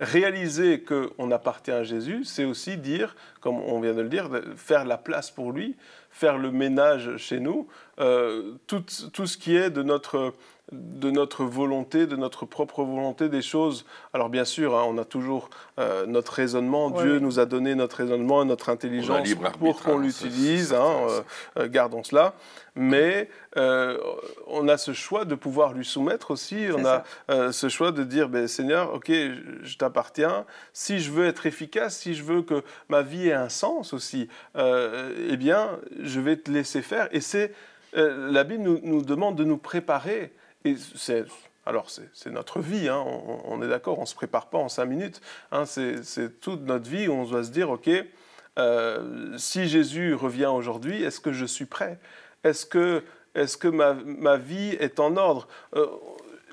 réaliser 0.00 0.82
qu'on 0.82 1.30
appartient 1.30 1.70
à 1.70 1.84
Jésus, 1.84 2.24
c'est 2.24 2.44
aussi 2.44 2.78
dire, 2.78 3.14
comme 3.40 3.56
on 3.56 3.80
vient 3.80 3.92
de 3.92 4.00
le 4.00 4.08
dire, 4.08 4.30
faire 4.56 4.86
la 4.86 4.96
place 4.96 5.30
pour 5.30 5.52
lui, 5.52 5.76
faire 6.10 6.38
le 6.38 6.50
ménage 6.50 7.18
chez 7.18 7.38
nous, 7.38 7.68
euh, 8.00 8.54
tout, 8.66 8.84
tout, 9.12 9.26
ce 9.26 9.36
qui 9.36 9.54
est 9.54 9.68
de 9.68 9.82
notre 9.82 10.32
de 10.72 11.12
notre 11.12 11.44
volonté, 11.44 12.06
de 12.06 12.16
notre 12.16 12.44
propre 12.44 12.82
volonté 12.82 13.28
des 13.28 13.42
choses. 13.42 13.86
Alors 14.12 14.28
bien 14.28 14.44
sûr, 14.44 14.76
hein, 14.76 14.84
on 14.88 14.98
a 14.98 15.04
toujours 15.04 15.48
euh, 15.78 16.06
notre 16.06 16.32
raisonnement. 16.32 16.90
Dieu 16.90 17.20
nous 17.20 17.38
a 17.38 17.46
donné 17.46 17.76
notre 17.76 17.98
raisonnement 17.98 18.42
et 18.42 18.46
notre 18.46 18.68
intelligence 18.68 19.28
pour 19.60 19.80
qu'on 19.80 19.98
l'utilise. 19.98 20.72
Hein, 20.72 20.92
euh, 21.08 21.20
euh, 21.58 21.68
gardons 21.68 22.02
cela. 22.02 22.34
Mais 22.74 23.30
on 23.56 24.68
a 24.68 24.76
ce 24.76 24.92
choix 24.92 25.24
de 25.24 25.34
pouvoir 25.34 25.72
lui 25.72 25.84
soumettre 25.84 26.30
aussi. 26.30 26.66
On 26.76 26.84
a 26.84 27.04
ce 27.50 27.70
choix 27.70 27.90
de 27.90 28.04
dire, 28.04 28.28
ben, 28.28 28.46
Seigneur, 28.46 28.92
ok, 28.92 29.08
je 29.08 29.76
t'appartiens. 29.78 30.44
Si 30.74 30.98
je 30.98 31.10
veux 31.10 31.24
être 31.24 31.46
efficace, 31.46 31.96
si 31.96 32.14
je 32.14 32.22
veux 32.22 32.42
que 32.42 32.62
ma 32.90 33.00
vie 33.00 33.28
ait 33.28 33.32
un 33.32 33.48
sens 33.48 33.94
aussi, 33.94 34.28
eh 34.58 35.36
bien, 35.38 35.70
je 36.02 36.20
vais 36.20 36.36
te 36.36 36.50
laisser 36.50 36.82
faire. 36.82 37.08
Et 37.12 37.22
c'est 37.22 37.54
la 37.94 38.44
Bible 38.44 38.62
nous, 38.62 38.80
nous 38.82 39.00
demande 39.00 39.36
de 39.36 39.44
nous 39.44 39.56
préparer 39.56 40.34
alors, 41.66 41.90
c'est 41.90 42.30
notre 42.30 42.60
vie, 42.60 42.88
hein, 42.88 43.04
on, 43.44 43.60
est 43.60 43.68
d'accord, 43.68 43.98
on 43.98 44.02
ne 44.02 44.06
se 44.06 44.14
prépare 44.14 44.46
pas 44.46 44.58
en 44.58 44.68
cinq 44.68 44.84
minutes. 44.86 45.20
Hein, 45.50 45.64
c'est 45.66 46.40
toute 46.40 46.62
notre 46.62 46.88
vie 46.88 47.08
où 47.08 47.12
on 47.12 47.24
doit 47.24 47.42
se 47.42 47.50
dire, 47.50 47.70
OK, 47.70 47.90
euh, 48.58 49.36
si 49.36 49.66
Jésus 49.66 50.14
revient 50.14 50.46
aujourd'hui, 50.46 51.02
est-ce 51.02 51.18
que 51.18 51.32
je 51.32 51.44
suis 51.44 51.66
prêt? 51.66 51.98
Est-ce 52.44 52.66
que, 52.66 53.02
est 53.34 53.58
que 53.58 53.66
ma, 53.66 53.94
ma, 53.94 54.36
vie 54.36 54.76
est 54.78 55.00
en 55.00 55.16
ordre? 55.16 55.48
Euh, 55.74 55.86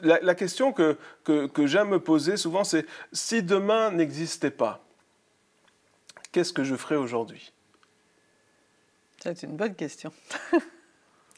la, 0.02 0.34
question 0.34 0.74
que, 0.74 0.98
que, 1.24 1.46
que 1.46 1.68
j'aime 1.68 1.90
me 1.90 2.00
poser 2.00 2.36
souvent, 2.36 2.64
c'est 2.64 2.88
si 3.12 3.44
demain 3.44 3.92
n'existait 3.92 4.52
pas, 4.52 4.84
qu'est-ce 6.32 6.54
que 6.54 6.64
je 6.64 6.76
ferais 6.76 6.96
aujourd'hui? 6.96 7.54
C'est 9.20 9.44
une 9.44 9.56
bonne 9.56 9.76
question. 9.76 10.12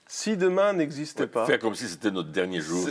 Si 0.07 0.37
demain 0.37 0.73
n'existait 0.73 1.25
pas. 1.25 1.45
Faire 1.45 1.57
comme 1.57 1.73
si 1.73 1.87
c'était 1.87 2.11
notre 2.11 2.29
dernier 2.29 2.61
jour. 2.61 2.87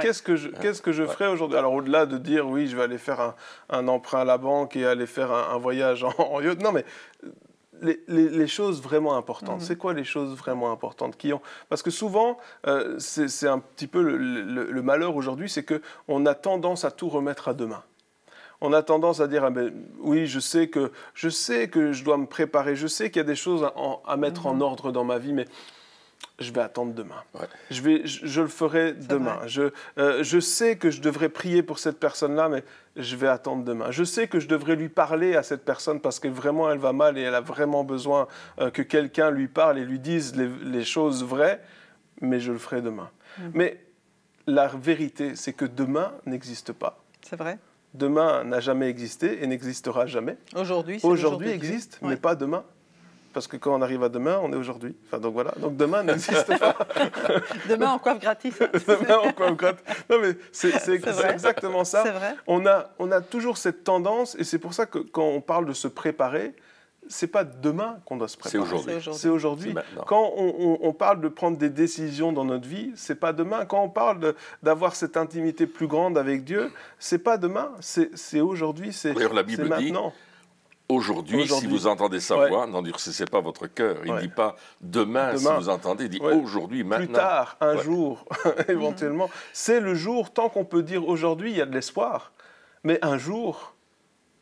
Qu'est-ce 0.00 0.22
que 0.22 0.36
je, 0.36 0.48
qu'est-ce 0.48 0.80
que 0.80 0.92
je 0.92 1.04
ferais 1.04 1.28
aujourd'hui? 1.28 1.58
Alors, 1.58 1.74
au-delà 1.74 2.06
de 2.06 2.16
dire, 2.16 2.48
oui, 2.48 2.68
je 2.68 2.76
vais 2.76 2.84
aller 2.84 2.98
faire 2.98 3.20
un, 3.20 3.34
un, 3.68 3.86
emprunt 3.86 4.20
à 4.20 4.24
la 4.24 4.38
banque 4.38 4.74
et 4.74 4.86
aller 4.86 5.06
faire 5.06 5.30
un, 5.30 5.58
voyage 5.58 6.04
en, 6.04 6.14
en, 6.18 6.40
yacht. 6.40 6.62
Non, 6.62 6.72
mais 6.72 6.86
les, 7.82 8.00
les, 8.08 8.46
choses 8.46 8.80
vraiment 8.80 9.16
importantes. 9.16 9.60
Mhm. 9.60 9.66
C'est 9.66 9.76
quoi 9.76 9.92
les 9.92 10.04
choses 10.04 10.34
vraiment 10.36 10.72
importantes 10.72 11.16
qui 11.16 11.32
ont 11.34 11.42
Parce 11.68 11.82
que 11.82 11.90
souvent, 11.90 12.38
euh, 12.66 12.98
c'est 12.98 13.48
un 13.48 13.58
petit 13.58 13.86
peu 13.86 14.00
le, 14.02 14.16
le, 14.16 14.82
malheur 14.82 15.16
aujourd'hui, 15.16 15.50
c'est 15.50 15.64
qu'on 15.64 16.26
a 16.26 16.34
tendance 16.34 16.84
à 16.84 16.90
tout 16.90 17.08
remettre 17.08 17.48
à 17.48 17.54
demain 17.54 17.82
on 18.60 18.72
a 18.72 18.82
tendance 18.82 19.20
à 19.20 19.28
dire 19.28 19.44
ah 19.44 19.50
ben, 19.50 19.72
oui, 20.00 20.26
je 20.26 20.40
sais 20.40 20.66
que 20.66 20.90
je 21.14 21.28
sais 21.28 21.68
que 21.68 21.92
je 21.92 22.02
dois 22.02 22.16
me 22.16 22.26
préparer, 22.26 22.74
je 22.74 22.88
sais 22.88 23.08
qu'il 23.08 23.20
y 23.20 23.24
a 23.24 23.24
des 23.24 23.36
choses 23.36 23.62
à, 23.62 23.72
à 24.04 24.16
mettre 24.16 24.46
en 24.46 24.54
mhm. 24.54 24.62
ordre 24.62 24.90
dans 24.90 25.04
ma 25.04 25.18
vie, 25.18 25.32
mais 25.32 25.44
je 26.38 26.52
vais 26.52 26.60
attendre 26.60 26.94
demain. 26.94 27.22
Je, 27.70 27.82
vais, 27.82 28.06
je, 28.06 28.40
le 28.40 28.48
ferai 28.48 28.92
demain. 28.92 29.40
Je, 29.46 29.70
euh, 29.98 30.22
je 30.22 30.38
sais 30.38 30.76
que 30.76 30.90
je 30.90 31.00
devrais 31.00 31.28
prier 31.28 31.64
pour 31.64 31.80
cette 31.80 31.98
personne-là, 31.98 32.48
mais 32.48 32.62
je 32.96 33.16
vais 33.16 33.26
attendre 33.26 33.64
demain. 33.64 33.90
Je 33.90 34.04
sais 34.04 34.28
que 34.28 34.38
je 34.38 34.46
devrais 34.46 34.76
lui 34.76 34.88
parler 34.88 35.34
à 35.34 35.42
cette 35.42 35.64
personne 35.64 36.00
parce 36.00 36.20
que 36.20 36.28
vraiment 36.28 36.70
elle 36.70 36.78
va 36.78 36.92
mal 36.92 37.18
et 37.18 37.22
elle 37.22 37.34
a 37.34 37.40
vraiment 37.40 37.82
besoin 37.82 38.28
euh, 38.60 38.70
que 38.70 38.82
quelqu'un 38.82 39.30
lui 39.30 39.48
parle 39.48 39.78
et 39.78 39.84
lui 39.84 39.98
dise 39.98 40.36
les, 40.36 40.84
choses 40.84 41.24
vraies, 41.24 41.60
mais 42.20 42.38
je 42.38 42.52
le 42.52 42.58
ferai 42.58 42.82
demain. 42.82 43.10
Mm. 43.38 43.42
Mais 43.54 43.80
la 44.46 44.68
vérité, 44.68 45.34
c'est 45.34 45.52
que 45.52 45.64
demain 45.64 46.12
n'existe 46.24 46.72
pas. 46.72 47.02
C'est 47.22 47.36
vrai. 47.36 47.58
Demain 47.94 48.44
n'a 48.44 48.60
jamais 48.60 48.88
existé 48.88 49.42
et 49.42 49.46
n'existera 49.48 50.06
jamais. 50.06 50.36
Aujourd'hui, 50.54 51.00
aujourd'hui 51.02 51.48
existe, 51.48 51.98
mais 52.02 52.16
pas 52.16 52.36
demain 52.36 52.64
parce 53.32 53.46
que 53.46 53.56
quand 53.56 53.74
on 53.74 53.82
arrive 53.82 54.02
à 54.02 54.08
demain, 54.08 54.38
on 54.42 54.52
est 54.52 54.56
aujourd'hui. 54.56 54.96
Enfin, 55.06 55.18
donc 55.18 55.32
voilà, 55.32 55.52
donc 55.58 55.76
demain 55.76 56.02
n'existe 56.02 56.58
pas. 56.58 56.76
demain 57.68 57.90
en 57.90 57.98
coiffe 57.98 58.20
gratis. 58.20 58.54
demain 58.88 59.18
en 59.18 59.32
coiffe 59.32 59.56
gratis. 59.56 59.84
Non 60.10 60.18
mais 60.20 60.36
c'est 60.52 60.88
exactement 60.88 61.84
ça. 61.84 62.02
Vrai. 62.02 62.34
On 62.46 62.66
a, 62.66 62.90
on 62.98 63.10
a 63.10 63.20
toujours 63.20 63.58
cette 63.58 63.84
tendance, 63.84 64.34
et 64.38 64.44
c'est 64.44 64.58
pour 64.58 64.74
ça 64.74 64.86
que 64.86 64.98
quand 64.98 65.26
on 65.26 65.40
parle 65.40 65.66
de 65.66 65.72
se 65.72 65.88
préparer, 65.88 66.54
c'est 67.08 67.26
pas 67.26 67.44
demain 67.44 67.98
qu'on 68.04 68.16
doit 68.16 68.28
se 68.28 68.36
préparer. 68.36 69.00
C'est 69.12 69.28
aujourd'hui. 69.28 69.74
Quand 70.06 70.32
on, 70.36 70.78
on, 70.82 70.92
parle 70.92 71.20
de 71.20 71.28
prendre 71.28 71.56
des 71.56 71.70
décisions 71.70 72.32
dans 72.32 72.44
notre 72.44 72.68
vie, 72.68 72.92
c'est 72.96 73.18
pas 73.18 73.32
demain. 73.32 73.64
Quand 73.64 73.82
on 73.82 73.88
parle 73.88 74.34
d'avoir 74.62 74.94
cette 74.94 75.16
intimité 75.16 75.66
plus 75.66 75.86
grande 75.86 76.18
avec 76.18 76.44
Dieu, 76.44 76.70
c'est 76.98 77.18
pas 77.18 77.38
demain. 77.38 77.70
C'est 77.80 78.40
aujourd'hui. 78.40 78.92
C'est 78.92 79.14
maintenant. 79.14 80.12
Aujourd'hui, 80.88 81.46
si 81.46 81.66
vous 81.66 81.86
entendez 81.86 82.18
sa 82.18 82.48
voix, 82.48 82.66
n'endurcissez 82.66 83.26
pas 83.26 83.40
votre 83.40 83.66
cœur. 83.66 83.98
Il 84.04 84.14
ne 84.14 84.20
dit 84.20 84.28
pas 84.28 84.56
demain, 84.80 85.36
si 85.36 85.46
vous 85.46 85.68
entendez, 85.68 86.04
il 86.04 86.10
dit 86.10 86.20
aujourd'hui, 86.20 86.82
maintenant. 86.82 87.06
Plus 87.06 87.12
tard, 87.12 87.56
un 87.60 87.76
jour, 87.76 88.24
éventuellement. 88.68 89.28
C'est 89.52 89.80
le 89.80 89.94
jour, 89.94 90.32
tant 90.32 90.48
qu'on 90.48 90.64
peut 90.64 90.82
dire 90.82 91.06
aujourd'hui, 91.06 91.50
il 91.50 91.58
y 91.58 91.60
a 91.60 91.66
de 91.66 91.74
l'espoir. 91.74 92.32
Mais 92.84 92.98
un 93.04 93.18
jour, 93.18 93.74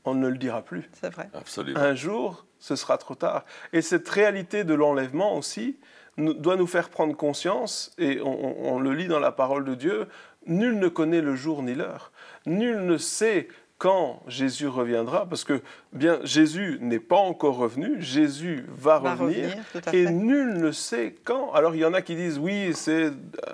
on 0.05 0.15
ne 0.15 0.29
le 0.29 0.39
dira 0.39 0.63
plus. 0.63 0.89
C'est 0.93 1.13
vrai. 1.13 1.29
Absolument. 1.35 1.81
Un 1.81 1.95
jour, 1.95 2.47
ce 2.61 2.77
sera 2.77 2.97
trop 2.97 3.17
tard. 3.17 3.45
Et 3.73 3.83
cette 3.83 4.09
réalité 4.09 4.63
de 4.63 4.75
l'enlèvement 4.75 5.37
aussi 5.37 5.79
doit 6.17 6.57
nous 6.57 6.67
faire 6.67 6.91
prendre 6.91 7.17
conscience, 7.17 7.93
et 7.99 8.21
on, 8.23 8.75
on 8.75 8.79
le 8.79 8.93
lit 8.93 9.09
dans 9.09 9.19
la 9.19 9.33
parole 9.33 9.65
de 9.65 9.75
Dieu, 9.75 10.07
nul 10.47 10.79
ne 10.79 10.89
connaît 10.89 11.21
le 11.21 11.35
jour 11.35 11.63
ni 11.63 11.75
l'heure. 11.75 12.13
Nul 12.47 12.87
ne 12.87 12.97
sait 12.97 13.49
quand 13.79 14.23
Jésus 14.27 14.69
reviendra, 14.69 15.27
parce 15.27 15.45
que 15.45 15.61
bien 15.93 16.19
Jésus 16.25 16.79
n'est 16.81 16.99
pas 16.99 17.17
encore 17.19 17.57
revenu, 17.57 17.97
Jésus 18.01 18.65
va, 18.69 18.99
Va 19.01 19.15
revenir, 19.15 19.51
et 19.93 20.07
nul 20.11 20.55
ne 20.55 20.73
sait 20.73 21.15
quand. 21.25 21.53
Alors 21.53 21.75
il 21.75 21.81
y 21.81 21.85
en 21.85 21.93
a 21.93 22.01
qui 22.01 22.15
disent 22.17 22.39
oui, 22.39 22.73
c'est 22.75 23.05
euh, 23.05 23.11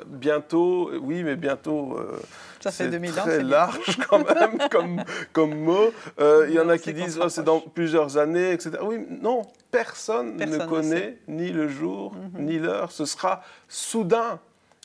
bientôt, 0.06 0.90
oui, 1.00 1.24
mais 1.24 1.35
bientôt. 1.35 1.96
euh, 1.98 2.20
Ça 2.61 2.70
fait 2.70 2.85
c'est 2.85 2.90
2000 2.90 3.11
ans, 3.18 3.22
très 3.22 3.37
c'est 3.38 3.42
large 3.42 3.98
quand 4.08 4.24
même 4.35 4.58
comme, 4.70 5.02
comme 5.32 5.54
mot. 5.58 5.92
Euh, 6.20 6.46
il 6.48 6.54
y 6.54 6.61
en 6.61 6.68
a 6.68 6.78
qui 6.78 6.92
disent 6.92 7.16
se 7.16 7.20
oh, 7.20 7.28
c'est 7.28 7.42
dans 7.42 7.58
plusieurs 7.58 8.16
années, 8.16 8.52
etc. 8.52 8.74
Oui, 8.82 9.04
non, 9.08 9.42
personne, 9.72 10.37
Personne 10.37 10.58
ne 10.58 10.66
connaît. 10.66 11.18
Mhm. 11.26 11.37
ni 11.37 11.48
le 11.50 11.66
jour 11.66 12.14
ni 12.38 12.61
l'heure. 12.61 12.92
Ce 12.92 13.06
sera 13.06 13.42
soudain. 13.68 14.38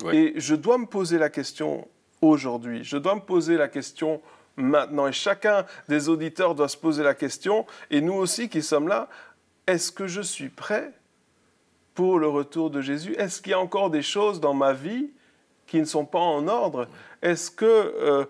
Ouais. 0.03 0.15
Et 0.15 0.33
je 0.39 0.55
dois 0.55 0.79
me 0.79 0.85
poser 0.87 1.19
la 1.19 1.29
question 1.29 1.87
aujourd'hui. 2.21 2.83
Je 2.83 2.97
dois 2.97 3.13
me 3.15 3.21
poser 3.21 3.55
la 3.57 3.67
question 3.67 4.19
maintenant. 4.57 5.07
Et 5.07 5.13
chacun 5.13 5.65
des 5.87 6.09
auditeurs 6.09 6.55
doit 6.55 6.67
se 6.67 6.77
poser 6.77 7.03
la 7.03 7.13
question. 7.13 7.65
Et 7.89 8.01
nous 8.01 8.13
aussi 8.13 8.49
qui 8.49 8.61
sommes 8.61 8.87
là, 8.87 9.07
est-ce 9.67 9.91
que 9.91 10.07
je 10.07 10.21
suis 10.21 10.49
prêt 10.49 10.91
pour 11.93 12.19
le 12.19 12.27
retour 12.27 12.69
de 12.69 12.81
Jésus? 12.81 13.15
Est-ce 13.17 13.41
qu'il 13.41 13.51
y 13.51 13.55
a 13.55 13.59
encore 13.59 13.89
des 13.89 14.01
choses 14.01 14.39
dans 14.39 14.53
ma 14.53 14.73
vie 14.73 15.11
qui 15.67 15.79
ne 15.79 15.85
sont 15.85 16.05
pas 16.05 16.19
en 16.19 16.47
ordre? 16.47 16.87
Est-ce 17.21 17.51
que, 17.51 17.65
euh, 17.65 18.25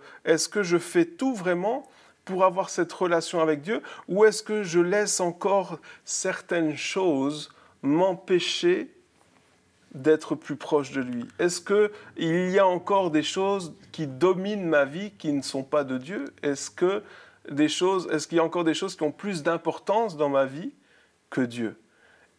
que 0.51 0.63
je 0.63 0.77
fais 0.77 1.05
tout 1.05 1.33
vraiment 1.33 1.87
pour 2.25 2.43
avoir 2.43 2.69
cette 2.69 2.91
relation 2.91 3.41
avec 3.41 3.61
Dieu? 3.61 3.81
Ou 4.07 4.25
est-ce 4.25 4.43
que 4.43 4.63
je 4.63 4.79
laisse 4.79 5.19
encore 5.19 5.79
certaines 6.05 6.75
choses 6.75 7.49
m'empêcher 7.81 8.96
d'être 9.93 10.35
plus 10.35 10.55
proche 10.55 10.91
de 10.91 11.01
lui 11.01 11.25
Est-ce 11.39 11.61
qu'il 11.61 12.49
y 12.51 12.59
a 12.59 12.67
encore 12.67 13.11
des 13.11 13.23
choses 13.23 13.73
qui 13.91 14.07
dominent 14.07 14.67
ma 14.67 14.85
vie 14.85 15.11
qui 15.11 15.31
ne 15.33 15.41
sont 15.41 15.63
pas 15.63 15.83
de 15.83 15.97
Dieu? 15.97 16.25
Est-ce 16.43 16.69
que 16.69 17.03
des 17.49 17.69
choses, 17.69 18.07
est-ce 18.11 18.27
qu'il 18.27 18.37
y 18.37 18.41
a 18.41 18.43
encore 18.43 18.63
des 18.63 18.73
choses 18.73 18.95
qui 18.95 19.03
ont 19.03 19.11
plus 19.11 19.43
d'importance 19.43 20.17
dans 20.17 20.29
ma 20.29 20.45
vie 20.45 20.73
que 21.29 21.41
Dieu? 21.41 21.79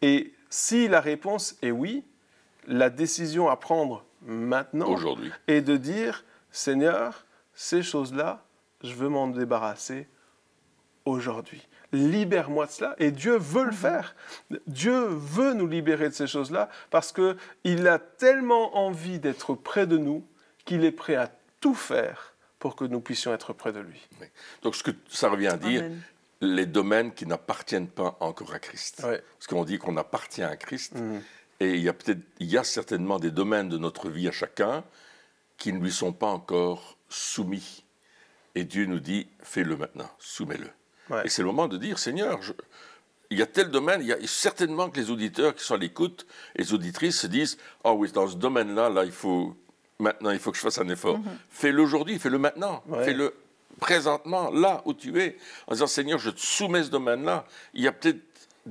Et 0.01 0.33
si 0.49 0.87
la 0.87 1.01
réponse 1.01 1.57
est 1.61 1.71
oui, 1.71 2.03
la 2.67 2.89
décision 2.89 3.49
à 3.49 3.55
prendre 3.55 4.05
maintenant 4.21 4.89
Aujourd'hui. 4.89 5.31
est 5.47 5.61
de 5.61 5.77
dire 5.77 6.23
Seigneur, 6.51 7.25
ces 7.53 7.83
choses-là, 7.83 8.43
je 8.83 8.93
veux 8.93 9.09
m'en 9.09 9.27
débarrasser 9.27 10.07
aujourd'hui. 11.05 11.67
Libère-moi 11.91 12.67
de 12.67 12.71
cela. 12.71 12.95
Et 12.99 13.11
Dieu 13.11 13.37
veut 13.37 13.65
le 13.65 13.71
faire. 13.71 14.15
Dieu 14.67 15.07
veut 15.07 15.53
nous 15.53 15.67
libérer 15.67 16.09
de 16.09 16.13
ces 16.13 16.27
choses-là 16.27 16.69
parce 16.91 17.11
qu'il 17.11 17.87
a 17.87 17.99
tellement 17.99 18.77
envie 18.77 19.19
d'être 19.19 19.55
près 19.55 19.87
de 19.87 19.97
nous 19.97 20.25
qu'il 20.65 20.85
est 20.85 20.91
prêt 20.91 21.15
à 21.15 21.31
tout 21.61 21.75
faire 21.75 22.35
pour 22.59 22.75
que 22.75 22.85
nous 22.85 22.99
puissions 22.99 23.33
être 23.33 23.53
près 23.53 23.71
de 23.71 23.79
lui. 23.79 24.07
Donc, 24.61 24.75
ce 24.75 24.83
que 24.83 24.91
ça 25.07 25.29
revient 25.29 25.47
à 25.47 25.57
dire, 25.57 25.83
Amen. 25.83 26.01
les 26.41 26.65
domaines 26.65 27.13
qui 27.13 27.25
n'appartiennent 27.25 27.87
pas 27.87 28.17
encore 28.19 28.53
à 28.53 28.59
Christ. 28.59 29.01
Ouais. 29.03 29.23
Parce 29.37 29.47
qu'on 29.47 29.63
dit 29.63 29.79
qu'on 29.79 29.97
appartient 29.97 30.43
à 30.43 30.55
Christ. 30.57 30.95
Mhm. 30.95 31.21
Et 31.61 31.75
il 31.75 31.81
y 31.81 31.89
a 31.89 31.93
peut-être, 31.93 32.21
il 32.39 32.47
y 32.47 32.57
a 32.57 32.63
certainement 32.63 33.19
des 33.19 33.31
domaines 33.31 33.69
de 33.69 33.77
notre 33.77 34.09
vie 34.09 34.27
à 34.27 34.31
chacun 34.31 34.83
qui 35.57 35.73
ne 35.73 35.79
lui 35.79 35.91
sont 35.91 36.13
pas 36.13 36.27
encore 36.27 36.97
soumis. 37.09 37.83
Et 38.55 38.63
Dieu 38.63 38.85
nous 38.85 38.99
dit, 38.99 39.27
fais-le 39.41 39.75
maintenant, 39.75 40.09
soumets-le. 40.19 40.69
Ouais. 41.09 41.21
Et 41.25 41.29
c'est 41.29 41.41
le 41.41 41.47
moment 41.47 41.67
de 41.67 41.77
dire, 41.77 41.97
Seigneur, 41.99 42.41
je- 42.41 42.53
il 43.31 43.37
y 43.37 43.41
a 43.41 43.45
tel 43.45 43.69
domaine, 43.69 44.01
il 44.01 44.07
y 44.07 44.13
a 44.13 44.17
certainement 44.27 44.89
que 44.89 44.99
les 44.99 45.09
auditeurs 45.11 45.53
qui 45.55 45.63
sont 45.63 45.75
à 45.75 45.77
l'écoute, 45.77 46.25
les 46.55 46.73
auditrices 46.73 47.19
se 47.19 47.27
disent, 47.27 47.57
ah 47.83 47.93
oui, 47.93 48.11
dans 48.11 48.27
ce 48.27 48.35
domaine-là, 48.35 48.89
là, 48.89 49.05
il 49.05 49.11
faut, 49.11 49.55
maintenant, 49.99 50.31
il 50.31 50.39
faut 50.39 50.51
que 50.51 50.57
je 50.57 50.61
fasse 50.63 50.79
un 50.79 50.89
effort. 50.89 51.19
Fais-le 51.49 51.81
aujourd'hui, 51.81 52.17
fais-le 52.19 52.39
maintenant, 52.39 52.83
Ouais. 52.87 53.03
fais-le 53.05 53.33
présentement, 53.79 54.49
là 54.51 54.81
où 54.85 54.93
tu 54.93 55.21
es, 55.21 55.37
en 55.67 55.73
disant, 55.73 55.87
Seigneur, 55.87 56.19
je 56.19 56.31
te 56.31 56.39
soumets 56.39 56.83
ce 56.83 56.89
domaine-là. 56.89 57.45
Il 57.73 57.81
y 57.83 57.87
a 57.87 57.91
peut-être 57.91 58.19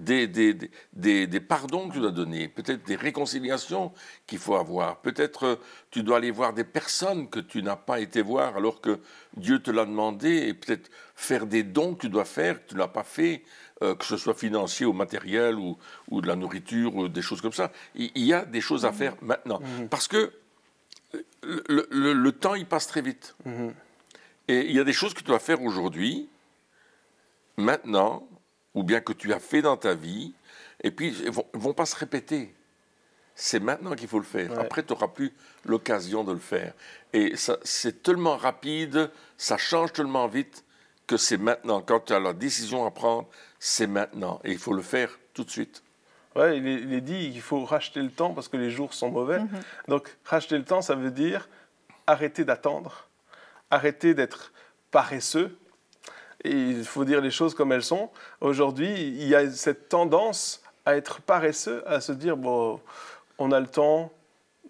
des, 0.05 0.27
des, 0.27 0.55
des- 0.93 1.27
des, 1.27 1.41
pardons 1.41 1.89
que 1.89 1.95
tu 1.95 2.01
dois 2.01 2.11
donner, 2.11 2.49
peut-être 2.49 2.85
des 2.87 2.97
réconciliations 2.97 3.93
qu'il 4.27 4.39
faut 4.39 4.55
avoir, 4.57 4.99
peut-être 5.01 5.45
euh, 5.45 5.57
tu 5.91 6.03
dois 6.03 6.17
aller 6.19 6.31
voir 6.31 6.53
des 6.53 6.65
personnes 6.65 7.29
que 7.29 7.41
tu 7.41 7.63
n'as 7.63 7.77
pas 7.77 8.01
été 8.01 8.23
voir 8.23 8.57
alors 8.57 8.81
que 8.81 9.01
Dieu 9.37 9.61
te 9.61 9.71
l'a 9.71 9.85
demandé, 9.85 10.49
et 10.49 10.55
peut-être 10.55 10.91
faire 11.15 11.47
des 11.47 11.63
dons 11.63 11.95
que 11.95 12.03
tu 12.03 12.09
dois 12.09 12.25
faire, 12.25 12.65
que 12.65 12.71
tu 12.71 12.75
n'as 12.77 12.89
pas 12.89 13.03
fait, 13.05 13.43
euh, 13.83 13.95
que 13.95 14.05
ce 14.05 14.17
soit 14.17 14.35
financier 14.35 14.87
ou 14.87 14.93
matériel 14.93 15.55
ou, 15.57 15.77
ou 16.11 16.21
de 16.21 16.27
la 16.27 16.37
nourriture 16.37 16.95
ou 16.97 17.09
des 17.09 17.23
choses 17.23 17.41
comme 17.41 17.53
ça. 17.53 17.71
Il, 17.95 18.11
il 18.15 18.25
y 18.25 18.33
a 18.33 18.45
des 18.45 18.61
choses 18.61 18.85
à 18.85 18.93
faire 18.93 19.15
maintenant. 19.23 19.61
Parce 19.91 20.09
que 20.09 20.33
le, 21.43 21.87
le- 21.91 22.33
temps, 22.33 22.55
il 22.55 22.67
passe 22.67 22.87
très 22.87 23.01
vite. 23.03 23.35
Et 24.49 24.67
il 24.67 24.73
y 24.73 24.81
a 24.81 24.85
des 24.85 24.93
choses 24.93 25.13
que 25.15 25.19
tu 25.21 25.25
dois 25.27 25.39
faire 25.39 25.63
aujourd'hui, 25.63 26.29
maintenant, 27.57 28.27
ou 28.75 28.83
bien 28.83 29.01
que 29.01 29.13
tu 29.13 29.33
as 29.33 29.41
fait 29.41 29.63
dans 29.63 29.77
ta 29.77 29.95
vie, 29.95 30.35
et 30.83 30.91
puis 30.91 31.09
ils 31.25 31.31
vont, 31.31 31.47
vont 31.55 31.75
pas 31.75 31.87
se 31.87 31.97
répéter. 31.97 32.55
C'est 33.35 33.61
maintenant 33.61 33.95
qu'il 33.95 34.09
faut 34.09 34.19
le 34.19 34.25
faire. 34.25 34.51
Ouais. 34.51 34.59
Après, 34.59 34.83
tu 34.83 34.93
n'auras 34.93 35.09
plus 35.09 35.33
l'occasion 35.65 36.25
de 36.25 36.33
le 36.33 36.41
faire. 36.41 36.75
Et 37.13 37.35
c'est 37.63 38.03
tellement 38.03 38.37
rapide, 38.37 39.11
ça 39.37 39.57
change 39.57 39.93
tellement 39.93 40.27
vite 40.27 40.65
que 41.07 41.17
c'est 41.17 41.37
maintenant. 41.37 41.81
Quand 41.81 42.01
tu 42.01 42.13
as 42.13 42.19
la 42.19 42.33
décision 42.33 42.85
à 42.85 42.91
prendre, 42.91 43.29
c'est 43.61 43.87
maintenant. 43.87 44.41
Et 44.43 44.51
il 44.51 44.59
faut 44.59 44.73
le 44.73 44.83
faire 44.83 45.19
tout 45.35 45.45
de 45.45 45.51
suite. 45.51 45.85
Ouais, 46.35 46.59
il, 46.59 46.67
est, 46.67 46.75
il 46.75 46.93
est 46.93 47.01
dit 47.01 47.31
qu'il 47.31 47.41
faut 47.41 47.65
racheter 47.65 48.03
le 48.03 48.11
temps 48.11 48.35
parce 48.35 48.49
que 48.49 48.57
les 48.57 48.71
jours 48.71 48.93
sont 48.93 49.11
mauvais. 49.11 49.41
Donc, 49.87 50.17
racheter 50.25 50.59
le 50.59 50.65
temps, 50.65 50.83
ça 50.83 50.97
veut 50.97 51.13
dire 51.13 51.49
arrêter 52.09 52.45
d'attendre, 52.45 53.09
arrêter 53.71 54.15
d'être 54.15 54.53
paresseux. 54.91 55.57
Il 56.45 56.85
faut 56.85 57.05
dire 57.05 57.21
les 57.21 57.31
choses 57.31 57.55
comme 57.55 57.73
elles 57.73 57.83
sont. 57.83 58.11
Aujourd'hui, 58.41 58.93
il 58.93 59.27
y 59.27 59.35
a 59.35 59.51
cette 59.51 59.89
tendance 59.89 60.63
à 60.85 60.97
être 60.97 61.21
paresseux, 61.21 61.83
à 61.87 62.01
se 62.01 62.13
dire 62.13 62.37
bon, 62.37 62.81
on 63.39 63.53
a 63.53 63.61
le 63.61 63.67
temps, 63.67 64.13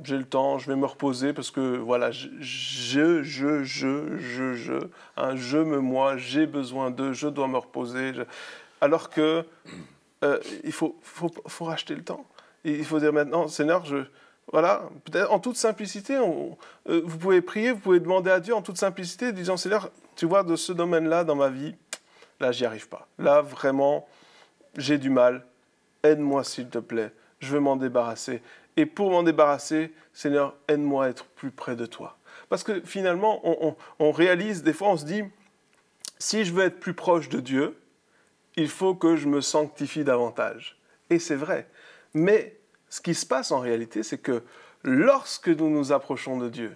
j'ai 0.03 0.17
le 0.17 0.25
temps, 0.25 0.59
je 0.59 0.69
vais 0.71 0.77
me 0.77 0.87
reposer 0.87 1.33
parce 1.33 1.51
que 1.51 1.77
voilà, 1.77 2.11
je, 2.11 2.29
je, 2.41 3.23
je, 3.23 3.65
je, 3.65 4.17
je, 4.17 4.55
je, 4.55 4.79
je 5.35 5.59
me 5.59 5.79
moi, 5.79 6.17
j'ai 6.17 6.47
besoin 6.47 6.91
de, 6.91 7.13
je 7.13 7.29
dois 7.29 7.49
me 7.49 7.59
reposer. 7.59 8.13
Alors 8.81 9.11
que 9.11 9.45
euh, 10.25 10.39
il 10.65 10.73
faut, 10.73 10.97
racheter 11.61 11.95
le 11.95 12.03
temps. 12.03 12.25
Il 12.65 12.85
faut 12.85 12.99
dire 12.99 13.13
maintenant, 13.13 13.49
Seigneur, 13.49 13.85
je, 13.85 13.99
voilà, 14.53 14.89
peut-être 15.05 15.31
en 15.33 15.41
toute 15.41 15.57
simplicité, 15.57 16.17
euh, 16.17 17.03
vous 17.05 17.19
pouvez 17.19 17.43
prier, 17.43 17.73
vous 17.73 17.79
pouvez 17.79 18.01
demander 18.01 18.31
à 18.31 18.41
Dieu 18.41 18.55
en 18.55 18.63
toute 18.63 18.79
simplicité, 18.79 19.33
disant, 19.33 19.57
Seigneur, 19.57 19.91
tu 20.17 20.27
vois, 20.27 20.43
de 20.43 20.57
ce 20.57 20.73
domaine-là 20.73 21.25
dans 21.25 21.37
ma 21.37 21.49
vie, 21.49 21.75
là, 22.41 22.51
j'y 22.53 22.65
arrive 22.65 22.89
pas. 22.89 23.07
Là, 23.19 23.43
vraiment, 23.43 24.09
j'ai 24.77 24.99
du 24.99 25.11
mal. 25.11 25.45
Aide-moi, 26.03 26.45
s'il 26.45 26.69
te 26.69 26.79
plaît. 26.79 27.13
Je 27.41 27.53
veux 27.53 27.61
m'en 27.61 27.77
débarrasser. 27.77 28.43
Et 28.77 28.87
pour 28.87 29.11
m'en 29.11 29.23
débarrasser, 29.23 29.93
Seigneur, 30.13 30.55
aide-moi 30.69 31.07
à 31.07 31.09
être 31.09 31.27
plus 31.27 31.51
près 31.51 31.77
de 31.77 31.87
toi. 31.87 32.17
Parce 32.49 32.63
que 32.63 32.81
finalement, 32.85 33.41
on- 33.45 33.77
on 33.99 34.13
réalise, 34.13 34.63
des 34.63 34.73
fois, 34.73 34.89
on 34.89 34.97
se 34.97 35.05
dit, 35.05 35.23
si 36.19 36.45
je 36.45 36.53
veux 36.53 36.65
être 36.65 36.81
plus 36.81 36.95
proche 36.95 37.29
de 37.29 37.41
Dieu, 37.41 37.77
il 38.57 38.69
faut 38.69 38.95
que 38.95 39.17
je 39.17 39.29
me 39.29 39.41
sanctifie 39.41 40.05
davantage. 40.05 40.79
Et 41.11 41.19
c'est 41.19 41.37
vrai. 41.37 41.69
Mais 42.15 42.58
ce 42.91 43.01
qui 43.01 43.15
se 43.15 43.27
passe 43.27 43.51
en 43.53 43.61
réalité, 43.61 44.03
c'est 44.03 44.19
que 44.19 44.43
lorsque 44.85 45.49
nous 45.49 45.71
nous 45.71 45.93
approchons 45.93 46.39
de 46.39 46.49
Dieu, 46.49 46.75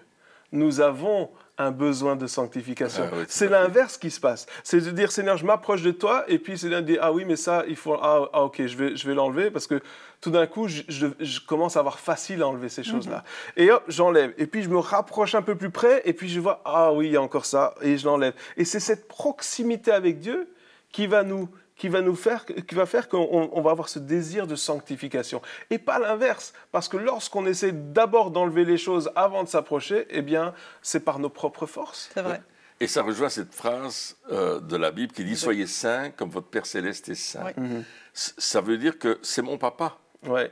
nous 0.51 0.81
avons 0.81 1.31
un 1.57 1.71
besoin 1.71 2.15
de 2.15 2.25
sanctification. 2.27 3.03
Ah 3.11 3.15
oui, 3.15 3.23
c'est 3.27 3.47
l'inverse 3.47 3.97
qui 3.97 4.09
se 4.11 4.19
passe. 4.19 4.45
C'est 4.63 4.81
de 4.81 4.91
dire, 4.91 5.11
Seigneur, 5.11 5.37
je 5.37 5.45
m'approche 5.45 5.81
de 5.83 5.91
toi, 5.91 6.25
et 6.27 6.37
puis 6.39 6.57
Seigneur 6.57 6.81
dit, 6.81 6.97
ah 6.99 7.11
oui, 7.11 7.25
mais 7.25 7.35
ça, 7.35 7.63
il 7.67 7.75
faut, 7.75 7.93
ah, 7.95 8.29
ah, 8.33 8.43
ok, 8.43 8.65
je 8.65 8.75
vais, 8.77 8.95
je 8.95 9.07
vais 9.07 9.13
l'enlever, 9.15 9.49
parce 9.51 9.67
que 9.67 9.79
tout 10.21 10.29
d'un 10.31 10.47
coup, 10.47 10.67
je, 10.67 10.81
je- 10.87 11.07
je 11.19 11.39
commence 11.39 11.75
à 11.75 11.79
avoir 11.79 11.99
facile 11.99 12.41
à 12.41 12.47
enlever 12.47 12.69
ces 12.69 12.83
choses-là. 12.83 13.23
Et 13.57 13.71
hop, 13.71 13.83
j'enlève. 13.87 14.33
Et 14.37 14.47
puis 14.47 14.63
je 14.63 14.69
me 14.69 14.77
rapproche 14.79 15.35
un 15.35 15.41
peu 15.43 15.55
plus 15.55 15.69
près, 15.69 16.01
et 16.05 16.13
puis 16.13 16.27
je 16.29 16.39
vois, 16.39 16.61
ah 16.65 16.91
oui, 16.93 17.07
il 17.07 17.11
y 17.13 17.17
a 17.17 17.21
encore 17.21 17.45
ça, 17.45 17.73
et 17.81 17.97
je 17.97 18.05
l'enlève. 18.05 18.33
Et 18.57 18.65
c'est 18.65 18.79
cette 18.79 19.07
proximité 19.07 19.91
avec 19.91 20.19
Dieu 20.19 20.47
qui 20.91 21.05
va 21.07 21.23
nous 21.23 21.49
qui 21.83 21.89
va 21.89 21.99
nous 21.99 22.15
faire 22.15 22.45
qui 22.45 22.75
va 22.75 22.85
faire 22.85 23.09
qu'on 23.09 23.27
on- 23.29 23.49
on 23.51 23.61
va 23.61 23.71
avoir 23.71 23.89
ce 23.89 23.99
désir 23.99 24.47
de 24.47 24.55
sanctification 24.55 25.41
et 25.69 25.77
pas 25.77 25.99
l'inverse 25.99 26.53
parce 26.71 26.87
que 26.87 26.95
lorsqu'on 26.95 27.45
essaie 27.45 27.73
d'abord 27.73 28.31
d'enlever 28.31 28.63
les 28.63 28.77
choses 28.77 29.11
avant 29.17 29.43
de 29.43 29.49
s'approcher 29.49 30.07
eh 30.09 30.21
bien 30.21 30.53
c'est 30.81 31.01
par 31.01 31.19
nos 31.19 31.27
propres 31.27 31.65
forces 31.65 32.09
C'est 32.13 32.21
vrai. 32.21 32.41
Et 32.79 32.87
ça 32.87 33.01
rejoint 33.03 33.27
cette 33.27 33.53
phrase 33.53 34.15
euh, 34.31 34.61
de 34.61 34.77
la 34.77 34.91
Bible 34.91 35.11
qui 35.11 35.25
dit 35.25 35.35
Soyez 35.35 35.67
saints 35.67 36.09
comme 36.11 36.29
votre 36.29 36.47
Père 36.47 36.65
céleste 36.65 37.09
est 37.09 37.15
saint. 37.15 37.43
Oui. 37.57 37.83
C- 38.13 38.31
Ça 38.37 38.61
veut 38.61 38.77
dire 38.77 38.97
que 38.97 39.19
c'est 39.21 39.41
mon 39.41 39.57
papa. 39.57 39.97
ouais 40.25 40.49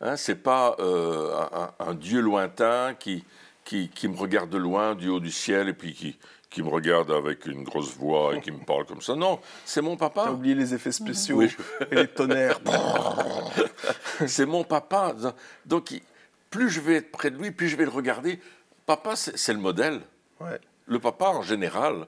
Hein, 0.00 0.16
c'est 0.16 0.42
pas 0.42 0.74
euh, 0.80 1.36
un, 1.52 1.70
un 1.90 1.94
Dieu 1.94 2.20
lointain 2.20 2.94
qui, 2.98 3.24
qui, 3.64 3.88
qui 3.90 4.08
me 4.08 4.16
regarde 4.16 4.50
de 4.50 4.58
loin 4.58 4.96
du 4.96 5.08
haut 5.08 5.20
du 5.20 5.30
ciel 5.30 5.68
et 5.68 5.72
puis 5.72 5.92
qui, 5.94 6.18
qui 6.50 6.62
me 6.62 6.68
regarde 6.68 7.10
avec 7.10 7.46
une 7.46 7.62
grosse 7.62 7.94
voix 7.96 8.34
et 8.36 8.40
qui 8.40 8.50
me 8.50 8.64
parle 8.64 8.86
comme 8.86 9.02
ça. 9.02 9.14
Non, 9.14 9.38
c'est 9.64 9.82
mon 9.82 9.96
T'as 9.96 10.08
papa. 10.08 10.30
oublié 10.30 10.54
les 10.54 10.72
effets 10.74 10.92
spéciaux 10.92 11.36
Oui. 11.36 11.54
et 11.90 11.94
les 11.94 12.08
tonnerres 12.08 12.60
c'est 14.26 14.46
mon 14.46 14.64
papa. 14.64 15.14
Donc, 15.66 16.00
plus 16.50 16.70
je 16.70 16.80
vais 16.80 16.94
être 16.96 17.10
près 17.10 17.30
de 17.30 17.36
lui, 17.36 17.50
plus 17.50 17.68
je 17.68 17.76
vais 17.76 17.84
le 17.84 17.90
regarder. 17.90 18.40
Papa, 18.86 19.16
c'est 19.16 19.52
le 19.52 19.58
modèle. 19.58 20.00
ouais 20.40 20.58
Le 20.86 20.98
papa, 20.98 21.26
en 21.26 21.42
général, 21.42 22.06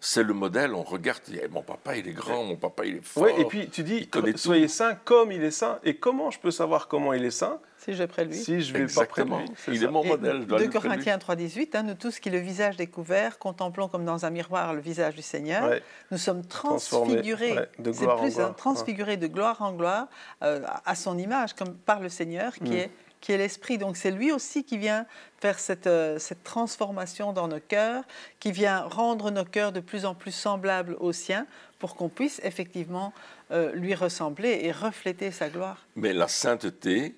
c'est 0.00 0.22
le 0.22 0.32
modèle. 0.32 0.72
On 0.74 0.82
regarde, 0.82 1.20
eh, 1.32 1.46
mon 1.48 1.62
papa, 1.62 1.96
il 1.96 2.08
est 2.08 2.12
grand, 2.12 2.44
mon 2.44 2.56
papa, 2.56 2.86
il 2.86 2.96
est 2.96 3.04
fort. 3.04 3.24
Oui, 3.24 3.32
et 3.38 3.44
puis 3.44 3.68
tu 3.68 3.82
dis, 3.82 4.08
soyez 4.36 4.68
saint 4.68 4.94
comme 5.04 5.30
il 5.32 5.42
est 5.44 5.50
saint. 5.50 5.78
Et 5.84 5.96
comment 5.96 6.30
je 6.30 6.38
peux 6.38 6.50
savoir 6.50 6.88
comment 6.88 7.12
il 7.12 7.24
est 7.24 7.30
saint 7.30 7.60
Si 7.84 7.94
je 7.94 7.98
vais 7.98 8.06
près 8.06 8.24
de 8.24 8.30
lui. 8.30 8.36
Si 8.36 8.60
je 8.60 8.72
vais 8.72 8.86
pas 8.86 9.06
près 9.06 9.24
de 9.24 9.30
lui. 9.30 9.44
Il 9.68 9.82
est 9.82 9.88
mon 9.88 10.04
modèle. 10.04 10.46
2 10.46 10.68
Corinthiens 10.68 11.16
3,18, 11.16 11.76
hein, 11.76 11.82
nous 11.82 11.94
tous 11.94 12.20
qui 12.20 12.30
le 12.30 12.38
visage 12.38 12.76
découvert, 12.76 13.40
contemplons 13.40 13.88
comme 13.88 14.04
dans 14.04 14.24
un 14.24 14.30
miroir 14.30 14.72
le 14.72 14.80
visage 14.80 15.16
du 15.16 15.22
Seigneur, 15.22 15.68
nous 16.12 16.18
sommes 16.18 16.44
transfigurés, 16.46 17.56
de 17.80 17.90
gloire 17.90 18.18
plus, 18.18 18.34
en 18.34 18.36
gloire. 18.36 18.56
transfigurés 18.56 19.16
de 19.16 19.26
gloire 19.26 19.62
en 19.62 19.72
gloire 19.72 20.06
euh, 20.44 20.60
à 20.84 20.94
son 20.94 21.18
image, 21.18 21.54
comme 21.54 21.74
par 21.74 21.98
le 21.98 22.08
Seigneur 22.08 22.54
qui 22.54 22.70
mm. 22.70 22.72
est 22.74 22.90
qui 23.22 23.30
est 23.32 23.38
l'Esprit. 23.38 23.78
Donc 23.78 23.96
c'est 23.96 24.10
lui 24.10 24.32
aussi 24.32 24.64
qui 24.64 24.76
vient 24.76 25.06
faire 25.40 25.58
cette, 25.58 25.86
euh, 25.86 26.18
cette, 26.18 26.42
transformation 26.42 27.32
dans 27.32 27.48
nos 27.48 27.60
cœurs, 27.60 28.04
qui 28.40 28.52
vient 28.52 28.82
rendre 28.82 29.30
nos 29.30 29.44
cœurs 29.44 29.72
de 29.72 29.80
plus 29.80 30.04
en 30.04 30.14
plus 30.14 30.32
semblables 30.32 30.96
aux 30.98 31.12
siens 31.12 31.46
pour 31.78 31.94
qu'on 31.94 32.08
puisse 32.08 32.40
effectivement 32.42 33.12
euh, 33.52 33.72
lui 33.74 33.94
ressembler 33.94 34.60
et 34.62 34.72
refléter 34.72 35.30
sa 35.30 35.48
gloire. 35.48 35.86
Mais 35.94 36.12
la 36.12 36.28
sainteté, 36.28 37.14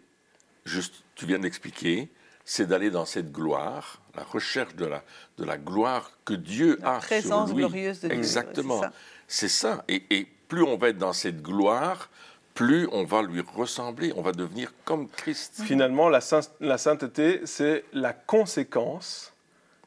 juste, 0.64 1.04
tu 1.14 1.26
viens 1.26 1.38
d'expliquer, 1.38 2.08
c'est 2.44 2.66
d'aller 2.66 2.90
dans 2.90 3.06
cette 3.06 3.32
gloire, 3.32 4.00
la 4.14 4.22
recherche 4.22 4.74
de 4.74 4.86
la, 4.86 5.02
de 5.38 5.44
la 5.44 5.56
gloire 5.56 6.10
que 6.24 6.34
Dieu 6.34 6.78
la 6.82 6.96
a 6.96 6.98
présence 6.98 7.48
sur 7.48 7.56
lui. 7.56 7.64
glorieuse 7.64 8.00
de 8.00 8.08
Dieu. 8.08 8.16
Exactement. 8.16 8.82
C'est 9.26 9.48
ça. 9.48 9.76
ça. 9.76 9.84
Et, 9.88 10.04
et 10.10 10.28
plus 10.48 10.62
on 10.62 10.76
va 10.76 10.90
être 10.90 10.98
dans 10.98 11.14
cette 11.14 11.42
gloire, 11.42 12.10
plus 12.54 12.88
on 12.92 13.04
va 13.04 13.22
lui 13.22 13.40
ressembler, 13.40 14.12
on 14.16 14.22
va 14.22 14.32
devenir 14.32 14.72
comme 14.84 15.08
Christ. 15.08 15.62
Finalement, 15.64 16.08
la, 16.08 16.20
sainteté, 16.20 17.40
c'est 17.44 17.84
la 17.92 18.12
conséquence 18.12 19.32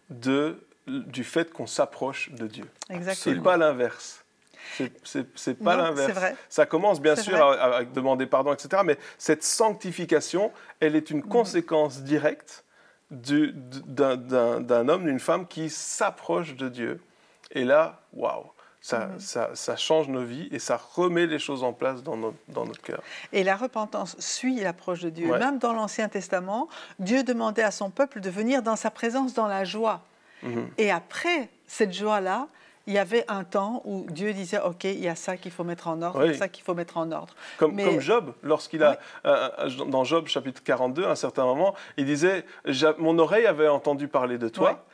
de, 0.10 0.62
du 0.86 1.24
fait 1.24 1.52
qu'on 1.52 1.68
s'approche 1.68 2.32
de 2.32 2.48
Dieu. 2.48 2.66
Exactement. 2.90 3.36
C'est 3.36 3.42
pas 3.42 3.58
l'inverse. 3.58 4.24
C'est 5.04 5.64
pas 5.64 5.76
l'inverse. 5.76 6.36
Ça 6.50 6.66
commence 6.66 7.02
bien 7.02 7.16
sûr 7.16 7.36
à, 7.42 7.84
demander 7.84 8.26
pardon, 8.26 8.54
etc. 8.54 8.82
Mais 8.86 8.98
cette 9.18 9.44
sanctification, 9.44 10.52
elle 10.80 10.96
est 10.96 11.10
une 11.10 11.20
mhm. 11.20 11.30
conséquence 11.30 12.02
directe 12.02 12.64
d'un 13.10 14.90
homme, 14.90 15.06
d'une 15.06 15.20
femme 15.20 15.48
qui 15.48 15.70
s'approche 15.70 16.56
de 16.56 16.70
Dieu. 16.70 17.02
Et 17.52 17.64
là, 17.64 18.02
waouh 18.14 18.52
Mhm. 18.94 19.20
Ça, 19.20 19.50
ça, 19.54 19.76
change 19.76 20.08
nos 20.08 20.24
vies 20.24 20.48
et 20.52 20.60
ça 20.60 20.80
remet 20.96 21.26
les 21.26 21.40
choses 21.40 21.64
en 21.64 21.74
place 21.74 22.04
dans 22.04 22.16
notre, 22.16 22.38
dans 22.48 22.66
notre 22.66 22.82
cœur. 22.82 23.02
Et 23.34 23.44
la 23.44 23.56
repentance 23.56 24.16
suit 24.20 24.60
l'approche 24.60 25.02
de 25.02 25.10
Dieu. 25.10 25.28
Même 25.38 25.60
dans 25.60 25.74
l'Ancien 25.74 26.08
Testament, 26.08 26.68
Dieu 27.00 27.24
demandait 27.24 27.64
à 27.64 27.72
son 27.72 27.90
peuple 27.90 28.22
de 28.22 28.30
venir 28.30 28.62
dans 28.62 28.76
sa 28.76 28.92
présence 28.92 29.34
dans 29.34 29.48
la 29.48 29.64
joie. 29.64 30.02
Mhm. 30.44 30.70
Et 30.78 30.92
après 30.92 31.50
cette 31.68 31.94
joie-là, 31.94 32.48
il 32.88 32.94
y 32.94 32.98
avait 32.98 33.26
un 33.28 33.44
temps 33.44 33.82
où 33.86 34.06
Dieu 34.10 34.34
disait 34.34 34.60
OK, 34.60 34.86
il 34.86 35.00
y 35.00 35.08
a 35.08 35.16
ça 35.16 35.38
qu'il 35.38 35.52
faut 35.52 35.64
mettre 35.64 35.88
en 35.88 36.02
ordre, 36.02 36.26
il 36.26 36.32
y 36.32 36.36
a 36.36 36.38
ça 36.38 36.48
qu'il 36.48 36.64
faut 36.64 36.74
mettre 36.74 36.98
en 36.98 37.12
ordre. 37.12 37.36
Comme, 37.58 37.76
comme 37.76 38.00
Job, 38.00 38.34
lorsqu'il 38.44 38.84
a, 38.84 38.98
euh, 39.26 39.50
euh, 39.60 39.86
dans 39.86 40.04
Job 40.04 40.28
chapitre 40.28 40.64
42, 40.64 41.06
à 41.06 41.12
un 41.12 41.16
certain 41.16 41.46
moment, 41.46 41.76
il 41.98 42.06
disait 42.06 42.46
Mon 42.98 43.20
oreille 43.20 43.46
avait 43.46 43.68
entendu 43.68 44.08
parler 44.08 44.38
de 44.38 44.50
toi. 44.50 44.86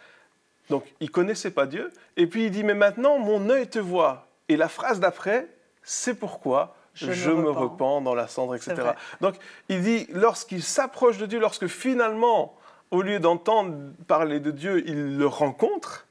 Donc, 0.69 0.85
il 0.99 1.11
connaissait 1.11 1.51
pas 1.51 1.65
Dieu. 1.65 1.91
Et 2.17 2.27
puis, 2.27 2.45
il 2.45 2.51
dit, 2.51 2.63
mais 2.63 2.73
maintenant, 2.73 3.19
mon 3.19 3.49
œil 3.49 3.67
te 3.67 3.79
voit. 3.79 4.27
Et 4.49 4.57
la 4.57 4.69
phrase 4.69 4.99
d'après, 4.99 5.47
c'est 5.81 6.13
pourquoi 6.13 6.75
je, 6.93 7.31
me, 7.31 7.49
repens. 7.49 8.01
dans 8.01 8.15
la 8.15 8.27
cendre, 8.27 8.55
etc. 8.55 8.75
Donc, 9.19 9.35
il 9.69 9.81
dit, 9.81 10.07
lorsqu'il 10.11 10.63
s'approche 10.63 11.17
de 11.17 11.25
Dieu, 11.25 11.39
lorsque 11.39 11.67
finalement, 11.67 12.55
au 12.91 13.01
lieu 13.01 13.19
d'entendre 13.19 13.75
parler 14.07 14.39
de 14.39 14.51
Dieu, 14.51 14.83
il 14.87 15.17
le 15.17 15.27
rencontre, 15.27 16.07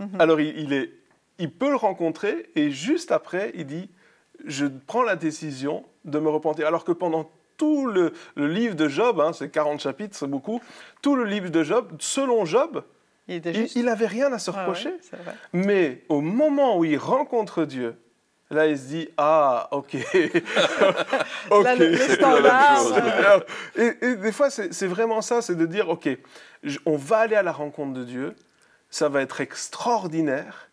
mhm. 0.00 0.20
alors 0.20 0.40
il, 0.40 0.72
est, 0.72 0.90
il 1.38 1.52
peut 1.52 1.70
le 1.70 1.76
rencontrer, 1.76 2.50
et 2.56 2.70
juste 2.70 3.12
après, 3.12 3.52
il 3.54 3.66
dit, 3.66 3.90
je 4.44 4.66
prends 4.66 5.02
la 5.02 5.16
décision 5.16 5.84
de 6.04 6.18
me 6.18 6.28
repentir. 6.28 6.66
Alors 6.66 6.84
que 6.84 6.92
pendant 6.92 7.30
tout 7.56 7.86
le, 7.86 8.12
livre 8.36 8.74
de 8.74 8.88
Job, 8.88 9.20
hein, 9.20 9.32
c'est 9.32 9.50
40 9.50 9.80
chapitres, 9.80 10.16
c'est 10.16 10.28
beaucoup, 10.28 10.60
tout 11.02 11.16
le 11.16 11.24
livre 11.24 11.50
de 11.50 11.62
Job, 11.62 11.92
selon 11.98 12.44
Job, 12.44 12.82
il 13.28 13.84
n'avait 13.84 14.06
rien 14.06 14.32
à 14.32 14.38
se 14.38 14.50
reprocher. 14.50 14.94
Mais 15.52 16.04
au 16.08 16.22
moment 16.22 16.78
où 16.78 16.84
il 16.84 16.96
rencontre 16.96 17.64
Dieu, 17.64 17.96
là, 18.50 18.66
il 18.66 18.78
se 18.78 18.86
dit 18.86 19.08
Ah, 19.18 19.68
ok. 19.72 19.96
ok. 21.50 21.64
Là, 21.64 21.76
et, 23.76 24.16
des 24.16 24.32
fois, 24.32 24.48
c'est 24.48 24.86
vraiment 24.86 25.20
ça 25.20 25.42
c'est 25.42 25.56
de 25.56 25.66
dire 25.66 25.90
Ok, 25.90 26.08
on 26.86 26.96
va 26.96 27.18
aller 27.18 27.36
à 27.36 27.42
la 27.42 27.52
rencontre 27.52 27.92
de 27.92 28.04
Dieu, 28.04 28.34
ça 28.88 29.10
va 29.10 29.20
être 29.20 29.42
extraordinaire. 29.42 30.67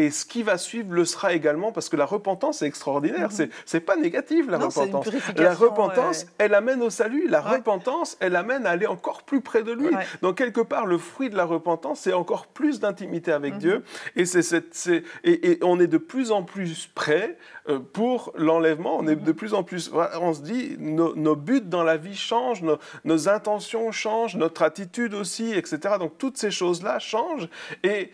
Et 0.00 0.10
ce 0.10 0.24
qui 0.24 0.42
va 0.42 0.56
suivre 0.56 0.94
le 0.94 1.04
sera 1.04 1.34
également, 1.34 1.72
parce 1.72 1.90
que 1.90 1.96
la 1.96 2.06
repentance 2.06 2.62
est 2.62 2.66
extraordinaire. 2.66 3.30
Ce 3.32 3.42
C'est 3.66 3.80
pas 3.80 3.96
négatif, 3.96 4.46
la 4.48 4.56
repentance. 4.56 5.10
La 5.36 5.54
repentance, 5.54 6.26
elle 6.38 6.54
amène 6.54 6.80
au 6.80 6.88
salut. 6.88 7.28
La 7.28 7.42
repentance, 7.42 8.16
elle 8.20 8.34
amène 8.34 8.64
à 8.64 8.70
aller 8.70 8.86
encore 8.86 9.24
plus 9.24 9.42
près 9.42 9.62
de 9.62 9.72
lui. 9.72 9.90
Donc, 10.22 10.38
quelque 10.38 10.62
part, 10.62 10.86
le 10.86 10.96
fruit 10.96 11.28
de 11.28 11.36
la 11.36 11.44
repentance, 11.44 12.00
c'est 12.00 12.14
encore 12.14 12.46
plus 12.46 12.80
d'intimité 12.80 13.30
avec 13.30 13.54
mhm. 13.54 13.60
Dieu. 13.60 13.84
Et, 14.16 14.24
c'est, 14.24 15.04
et, 15.22 15.58
on 15.62 15.78
est 15.78 15.86
de 15.86 15.98
plus 15.98 16.32
en 16.32 16.44
plus 16.44 16.86
prêt 16.86 17.36
euh, 17.68 17.78
pour 17.78 18.32
l'enlèvement. 18.38 18.96
On 18.96 19.06
est 19.06 19.16
mhm. 19.16 19.22
de 19.22 19.32
plus 19.32 19.52
en 19.52 19.64
plus. 19.64 19.90
On 20.18 20.32
se 20.32 20.40
dit, 20.40 20.76
nos, 20.78 21.36
buts 21.36 21.60
dans 21.60 21.82
la 21.82 21.98
vie 21.98 22.16
changent, 22.16 22.62
nos, 22.62 22.78
nos 23.04 23.28
intentions 23.28 23.92
changent, 23.92 24.36
notre 24.36 24.62
attitude 24.62 25.12
aussi, 25.12 25.52
etc. 25.52 25.96
Donc, 25.98 26.16
toutes 26.16 26.38
ces 26.38 26.50
choses-là 26.50 26.98
changent. 27.00 27.50
Et 27.84 28.12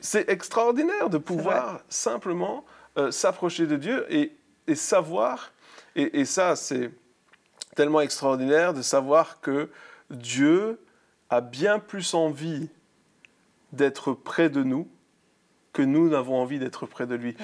c'est 0.00 0.28
extraordinaire 0.28 1.10
de 1.10 1.18
pouvoir 1.18 1.80
simplement 1.88 2.64
euh, 2.98 3.10
s'approcher 3.10 3.66
de 3.66 3.76
Dieu 3.76 4.06
et, 4.10 4.32
savoir, 4.74 5.52
et, 5.94 6.24
ça 6.24 6.56
c'est 6.56 6.90
tellement 7.74 8.00
extraordinaire 8.00 8.74
de 8.74 8.82
savoir 8.82 9.40
que 9.40 9.70
Dieu 10.10 10.80
a 11.30 11.40
bien 11.40 11.78
plus 11.78 12.14
envie 12.14 12.68
d'être 13.72 14.12
près 14.12 14.48
de 14.48 14.62
nous 14.62 14.88
que 15.72 15.82
nous 15.82 16.08
n'avons 16.08 16.36
envie 16.36 16.58
d'être 16.58 16.86
près 16.86 17.06
de 17.06 17.14
lui. 17.14 17.36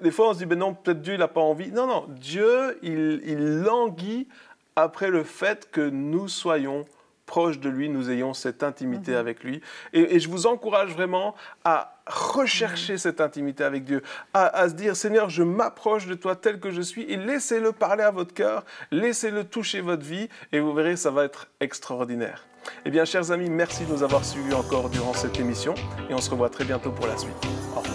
des 0.00 0.10
fois, 0.10 0.30
on 0.30 0.32
se 0.32 0.38
dit, 0.38 0.46
ben 0.46 0.58
non, 0.58 0.72
peut-être 0.72 1.02
Dieu 1.02 1.18
n'a 1.18 1.28
pas 1.28 1.42
envie. 1.42 1.70
Non, 1.70 1.86
non, 1.86 2.06
Dieu, 2.08 2.78
il, 2.82 3.20
il 3.26 3.58
languit 3.58 4.26
après 4.74 5.10
le 5.10 5.22
fait 5.22 5.70
que 5.70 5.82
nous 5.82 6.28
soyons 6.28 6.86
proche 7.26 7.58
de 7.58 7.68
lui, 7.68 7.88
nous 7.88 8.10
ayons 8.10 8.34
cette 8.34 8.62
intimité 8.62 9.12
mhm. 9.12 9.18
avec 9.18 9.44
lui. 9.44 9.60
Et, 9.92 10.18
je 10.20 10.28
vous 10.28 10.46
encourage 10.46 10.92
vraiment 10.92 11.34
à 11.64 11.93
rechercher 12.06 12.98
cette 12.98 13.20
intimité 13.20 13.64
avec 13.64 13.84
Dieu, 13.84 14.02
à, 14.34 14.68
se 14.68 14.74
dire, 14.74 14.96
Seigneur, 14.96 15.30
je 15.30 15.42
m'approche 15.42 16.06
de 16.06 16.14
toi 16.14 16.36
tel 16.36 16.60
que 16.60 16.70
je 16.70 16.82
suis, 16.82 17.02
et 17.02 17.16
laissez-le 17.16 17.72
parler 17.72 18.02
à 18.02 18.10
votre 18.10 18.34
cœur, 18.34 18.64
laissez-le 18.90 19.44
toucher 19.44 19.80
votre 19.80 20.04
vie, 20.04 20.28
et 20.52 20.60
vous 20.60 20.74
verrez, 20.74 20.96
ça 20.96 21.10
va 21.10 21.24
être 21.24 21.48
extraordinaire. 21.60 22.46
Eh 22.84 22.90
bien, 22.90 23.04
chers 23.04 23.30
amis, 23.30 23.50
merci 23.50 23.84
de 23.84 23.92
nous 23.92 24.02
avoir 24.02 24.24
suivis 24.24 24.54
encore 24.54 24.88
durant 24.90 25.14
cette 25.14 25.38
émission, 25.38 25.74
et 26.08 26.14
on 26.14 26.20
se 26.20 26.30
revoit 26.30 26.50
très 26.50 26.64
bientôt 26.64 26.90
pour 26.90 27.06
la 27.06 27.16
suite. 27.16 27.34
Au 27.76 27.80
revoir. 27.80 27.93